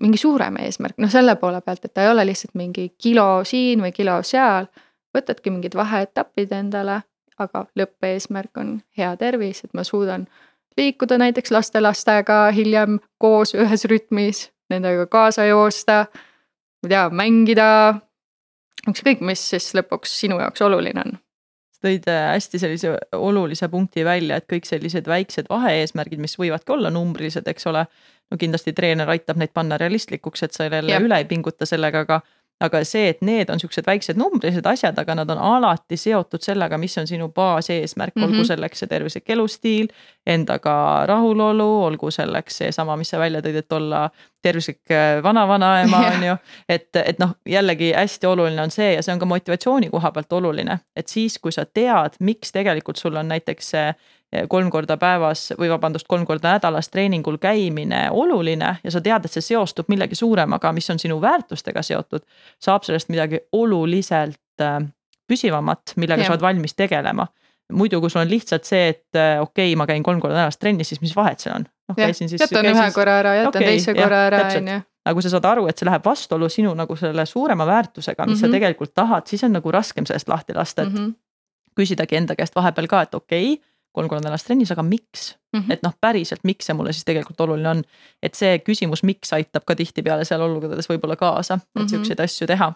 [0.00, 3.82] mingi suurem eesmärk, noh selle poole pealt, et ta ei ole lihtsalt mingi kilo siin
[3.82, 4.66] või kilo seal.
[5.18, 7.00] võtadki mingid vaheetapid endale,
[7.38, 10.26] aga lõppeesmärk on hea tervis, et ma suudan
[10.76, 16.06] liikuda näiteks lastelastega hiljem koos ühes rütmis, nendega kaasa joosta
[16.86, 17.68] ma ei tea, mängida.
[18.86, 21.16] ükskõik, mis siis lõpuks sinu jaoks oluline on
[21.86, 26.90] tõid äh, hästi sellise olulise punkti välja, et kõik sellised väiksed vahe-eesmärgid, mis võivadki olla
[26.94, 27.86] numbrilised, eks ole.
[28.30, 32.20] no kindlasti treener aitab neid panna realistlikuks, et sa jälle üle ei pinguta sellega, aga
[32.60, 36.78] aga see, et need on siuksed väiksed numbrilised asjad, aga nad on alati seotud sellega,
[36.80, 38.24] mis on sinu baaseesmärk mm, -hmm.
[38.24, 38.48] olgu mhm.
[38.48, 39.88] selleks see tervislik elustiil,
[40.26, 44.10] endaga rahulolu, olgu selleks seesama, mis sa välja tõid, et olla
[44.42, 46.36] tervislik äh, vanavanaema on ju.
[46.68, 50.32] et, et noh, jällegi hästi oluline on see ja see on ka motivatsiooni koha pealt
[50.32, 53.94] oluline, et siis, kui sa tead, miks tegelikult sul on näiteks see
[54.48, 59.32] kolm korda päevas või vabandust, kolm korda nädalas treeningul käimine oluline ja sa tead, et
[59.32, 62.26] see seostub millegi suuremaga, mis on sinu väärtustega seotud.
[62.62, 64.80] saab sellest midagi oluliselt äh,
[65.28, 66.26] püsivamat, millega ja.
[66.26, 67.26] sa oled valmis tegelema.
[67.72, 70.58] muidu, kui sul on lihtsalt see, et äh, okei okay,, ma käin kolm korda nädalas
[70.58, 71.66] trennis, siis mis vahet seal on?
[71.88, 72.40] noh, käisin siis.
[72.40, 72.94] jätan ühe siis...
[72.94, 75.78] korra ära, jätan okay, teise korra ära, on ju aga kui sa saad aru, et
[75.78, 78.40] see läheb vastuollu sinu nagu selle suurema väärtusega, mis mm -hmm.
[78.40, 78.54] sa mhm.
[78.56, 81.14] tegelikult tahad, siis on nagu raskem sellest lahti lasta, et mm -hmm.
[81.80, 83.64] küsidagi enda käest vahepeal ka, et okei okay,
[83.96, 85.60] kolm korda nädalas trennis, aga miks mm?
[85.60, 85.72] -hmm.
[85.72, 87.82] et noh, päriselt, miks see mulle siis tegelikult oluline on.
[88.22, 91.90] et see küsimus, miks aitab ka tihtipeale seal olukordades võib-olla kaasa, et mm -hmm.
[91.94, 92.72] siukseid asju teha.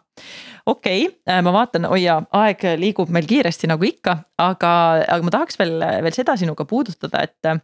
[0.67, 4.73] okei okay,, äh, ma vaatan, oi jaa, aeg liigub meil kiiresti nagu ikka, aga,
[5.09, 7.61] aga ma tahaks veel, veel seda sinuga puudutada, et äh,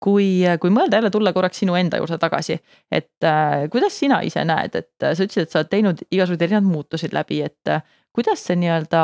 [0.00, 0.28] kui,
[0.60, 2.56] kui mõelda jälle tulla korraks sinu enda juurde tagasi,
[2.92, 6.46] et äh, kuidas sina ise näed, et äh, sa ütlesid, et sa oled teinud igasuguseid
[6.46, 7.84] erinevaid muutuseid läbi, et äh,
[8.16, 9.02] kuidas see nii-öelda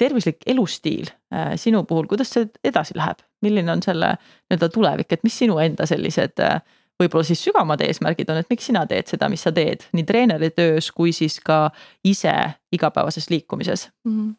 [0.00, 5.24] tervislik elustiil äh, sinu puhul, kuidas see edasi läheb, milline on selle nii-öelda tulevik, et
[5.26, 6.60] mis sinu enda sellised äh,
[7.00, 10.52] võib-olla siis sügavamad eesmärgid on, et miks sina teed seda, mis sa teed nii treeneri
[10.56, 11.68] töös kui siis ka
[12.04, 12.34] ise
[12.76, 14.14] igapäevases liikumises mm?
[14.20, 14.36] -hmm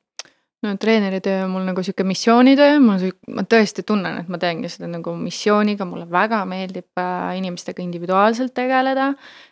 [0.61, 2.97] no treeneritöö on mul nagu sihuke missioonitöö, ma,
[3.35, 8.53] ma tõesti tunnen, et ma teengi seda nagu missiooniga, mulle väga meeldib äh, inimestega individuaalselt
[8.53, 9.11] tegeleda.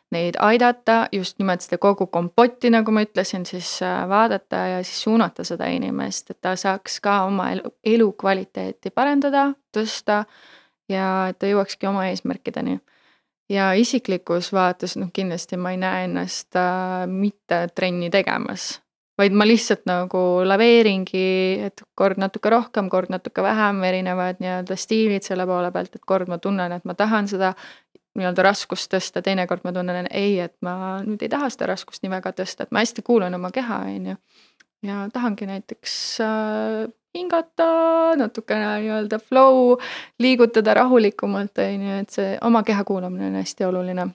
[0.09, 5.03] Neid aidata, just nimelt seda kogu kompotti, nagu ma ütlesin, siis äh, vaadata ja siis
[5.05, 10.23] suunata seda inimest, et ta saaks ka oma elu, elukvaliteeti parendada, tõsta.
[10.89, 12.79] ja et ta jõuakski oma eesmärkideni
[13.49, 18.79] ja isiklikus vaates noh, kindlasti ma ei näe ennast äh, mitte trenni tegemas
[19.19, 21.23] vaid ma lihtsalt nagu laveeringi,
[21.67, 26.31] et kord natuke rohkem, kord natuke vähem, erinevad nii-öelda stiilid selle poole pealt, et kord
[26.31, 27.51] ma tunnen, et ma tahan seda
[28.17, 32.13] nii-öelda raskust tõsta, teinekord ma tunnen ei, et ma nüüd ei taha seda raskust nii
[32.13, 34.15] väga tõsta, et ma hästi kuulan oma keha, on ju.
[34.87, 35.93] ja tahangi näiteks
[36.25, 36.87] äh,
[37.17, 37.69] hingata,
[38.19, 39.77] natukene nii-öelda flow,
[40.19, 44.09] liigutada rahulikumalt, on ju, et see oma keha kuulamine on hästi oluline.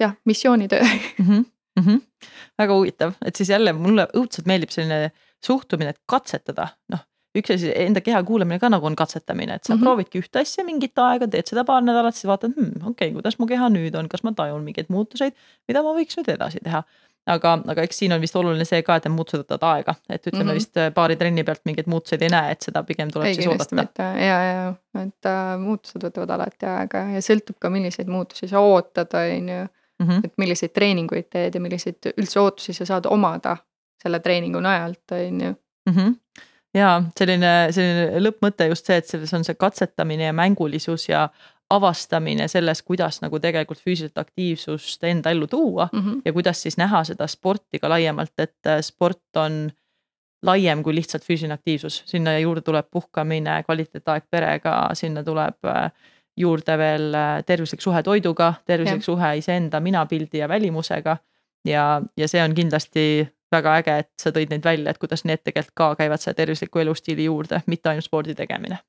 [0.00, 1.26] jah, missioonitöö mm.
[1.28, 1.44] -hmm
[1.76, 1.84] mm.
[1.86, 2.00] -hmm.
[2.58, 5.10] väga huvitav, et siis jälle mulle õudselt meeldib selline
[5.44, 7.00] suhtumine, et katsetada, noh
[7.38, 9.84] üks asi, enda keha kuulamine ka nagu on katsetamine, et sa mm -hmm.
[9.84, 13.38] proovidki ühte asja mingit aega, teed seda paar nädalat, siis vaatad hmm,, okei okay,, kuidas
[13.38, 15.32] mu keha nüüd on, kas ma tajun mingeid muutuseid,
[15.68, 16.82] mida ma võiks nüüd edasi teha.
[17.32, 20.26] aga, aga eks siin on vist oluline see ka, et need muutused võtavad aega, et
[20.26, 20.54] ütleme mm -hmm.
[20.58, 23.46] vist äh, paari trenni pealt mingeid muutuseid ei näe, et seda pigem tuleb ei, siis
[23.46, 24.02] oodata.
[24.02, 29.14] ja, ja, et äh, muutused võtavad alati aega ja sõltub ka, milliseid muutusi sa ootad,
[29.14, 29.62] on ju
[30.06, 30.20] -hmm.
[30.24, 33.56] et milliseid treeninguid teed ja milliseid üldse ootusi sa saad omada
[34.02, 35.54] selle treeningu najalt, on ju.
[35.90, 36.14] -hmm
[36.74, 41.26] ja selline, selline lõppmõte just see, et selles on see katsetamine ja mängulisus ja
[41.72, 46.20] avastamine selles, kuidas nagu tegelikult füüsilist aktiivsust enda ellu tuua mm -hmm.
[46.24, 49.70] ja kuidas siis näha seda sporti ka laiemalt, et äh, sport on
[50.42, 55.92] laiem kui lihtsalt füüsiline aktiivsus, sinna juurde tuleb puhkamine, kvaliteetaeg perega, sinna tuleb äh,
[56.36, 59.04] juurde veel äh, tervislik suhe toiduga, tervislik ja.
[59.04, 61.16] suhe iseenda minapildi ja välimusega.
[61.64, 65.42] ja, ja see on kindlasti väga äge, et sa tõid neid välja, et kuidas need
[65.44, 68.80] tegelikult ka käivad selle tervisliku elustiili juurde, mitte ainult spordi tegemine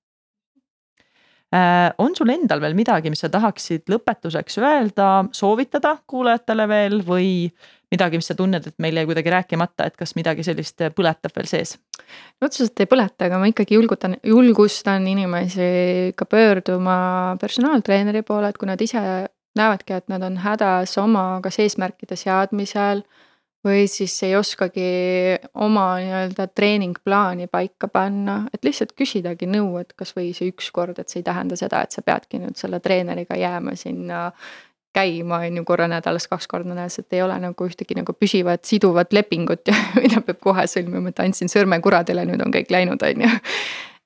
[1.53, 1.91] äh,.
[1.97, 7.29] on sul endal veel midagi, mis sa tahaksid lõpetuseks öelda, soovitada kuulajatele veel või
[7.93, 11.49] midagi, mis sa tunned, et meil jäi kuidagi rääkimata, et kas midagi sellist põletab veel
[11.49, 11.77] sees?
[12.43, 16.97] otseselt ei põleta, aga ma ikkagi julgutan, julgustan inimesi ka pöörduma
[17.41, 19.01] personaaltreeneri poole, et kui nad ise
[19.57, 23.03] näevadki, et nad on hädas oma kas eesmärkide seadmisel
[23.63, 24.87] või siis ei oskagi
[25.63, 31.09] oma nii-öelda treeningplaani paika panna, et lihtsalt küsidagi nõu, et kasvõi see üks kord, et
[31.09, 34.27] see ei tähenda seda, et sa peadki nüüd selle treeneriga jääma sinna
[34.93, 38.67] käima, on ju, korra nädalas, kaks korda nädalas, et ei ole nagu ühtegi nagu püsivat
[38.69, 43.01] siduvat lepingut ja mida peab kohe sõlmima, et andsin sõrme kuradile, nüüd on kõik läinud,
[43.01, 43.31] on ju.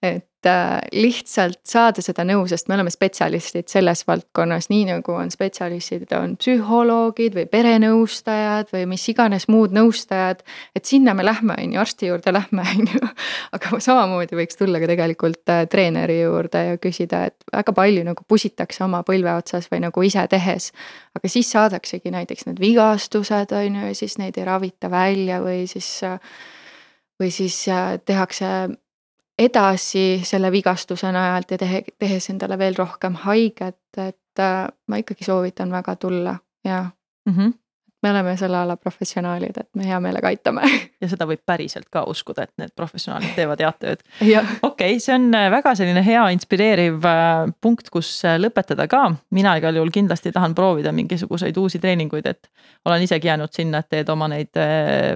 [0.07, 5.31] Et äh, lihtsalt saada seda nõu, sest me oleme spetsialistid selles valdkonnas, nii nagu on
[5.33, 10.43] spetsialistid, on psühholoogid või perenõustajad või mis iganes muud nõustajad.
[10.75, 13.11] et sinna me lähme, on ju, arsti juurde lähme, on ju.
[13.57, 18.27] aga samamoodi võiks tulla ka tegelikult äh, treeneri juurde ja küsida, et väga palju nagu
[18.27, 20.71] pusitakse oma põlve otsas või nagu ise tehes.
[21.17, 25.65] aga siis saadaksegi näiteks need vigastused, on ju, ja siis neid ei ravita välja või
[25.67, 26.19] siis äh,
[27.17, 27.65] või siis
[28.05, 28.47] tehakse
[29.37, 35.27] edasi selle vigastuse najalt ja tehe, tehes endale veel rohkem haiget, et äh, ma ikkagi
[35.27, 36.35] soovitan väga tulla
[36.65, 36.85] ja
[37.25, 37.33] mm.
[37.33, 37.53] -hmm.
[38.03, 40.61] me oleme selle ala professionaalid, et me hea meelega aitame.
[41.01, 44.01] ja seda võib päriselt ka uskuda, et need professionaalid teevad head tööd.
[44.61, 49.11] okei see on äh, väga selline hea inspireeriv äh, punkt, kus lõpetada ka.
[49.29, 52.49] mina igal juhul kindlasti tahan proovida mingisuguseid uusi treeninguid, et
[52.85, 54.57] olen isegi jäänud sinna, et teed oma neid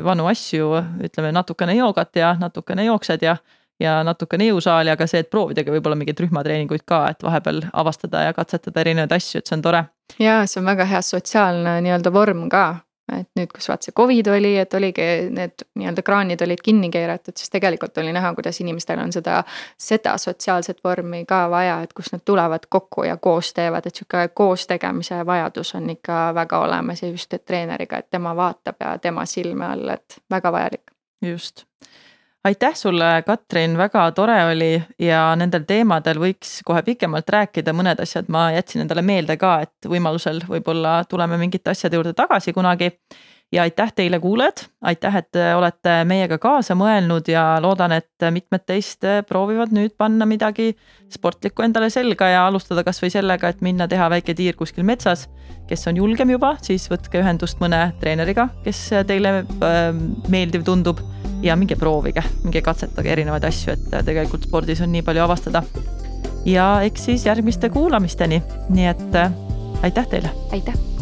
[0.03, 0.69] vanu asju,
[1.03, 3.37] ütleme natukene joogat ja natukene jooksed ja
[3.81, 8.37] ja natukene jõusaali, aga see, et proovidagi võib-olla mingeid rühmatreeninguid ka, et vahepeal avastada ja
[8.37, 9.83] katsetada erinevaid asju, et see on tore.
[10.19, 12.65] ja see on väga hea sotsiaalne nii-öelda vorm ka,
[13.11, 17.35] et nüüd, kus vaata see Covid oli, et oligi need nii-öelda kraanid olid kinni keeratud,
[17.37, 19.41] siis tegelikult oli näha, kuidas inimestel on seda,
[19.79, 24.27] seda sotsiaalset vormi ka vaja, et kus nad tulevad kokku ja koos teevad, et sihuke
[24.33, 28.95] koos tegemise vajadus on ikka väga olemas ja just et treeneriga, et tema vaatab ja
[29.01, 30.95] tema silme all, et väga vajalik.
[31.21, 31.70] just
[32.43, 38.31] aitäh sulle, Katrin, väga tore oli ja nendel teemadel võiks kohe pikemalt rääkida, mõned asjad
[38.33, 42.91] ma jätsin endale meelde ka, et võimalusel võib-olla tuleme mingite asjade juurde tagasi kunagi.
[43.51, 49.03] ja aitäh teile, kuulajad, aitäh, et olete meiega kaasa mõelnud ja loodan, et mitmed teist
[49.27, 50.71] proovivad nüüd panna midagi
[51.11, 55.27] sportlikku endale selga ja alustada kasvõi sellega, et minna teha väike tiir kuskil metsas.
[55.67, 59.91] kes on julgem juba, siis võtke ühendust mõne treeneriga, kes teile äh,
[60.29, 61.03] meeldiv tundub
[61.41, 65.63] ja minge proovige, minge katsetage erinevaid asju, et tegelikult spordis on nii palju avastada.
[66.45, 69.31] ja eks siis järgmiste kuulamisteni, nii et äh,
[69.83, 70.31] aitäh teile.
[70.51, 71.00] aitäh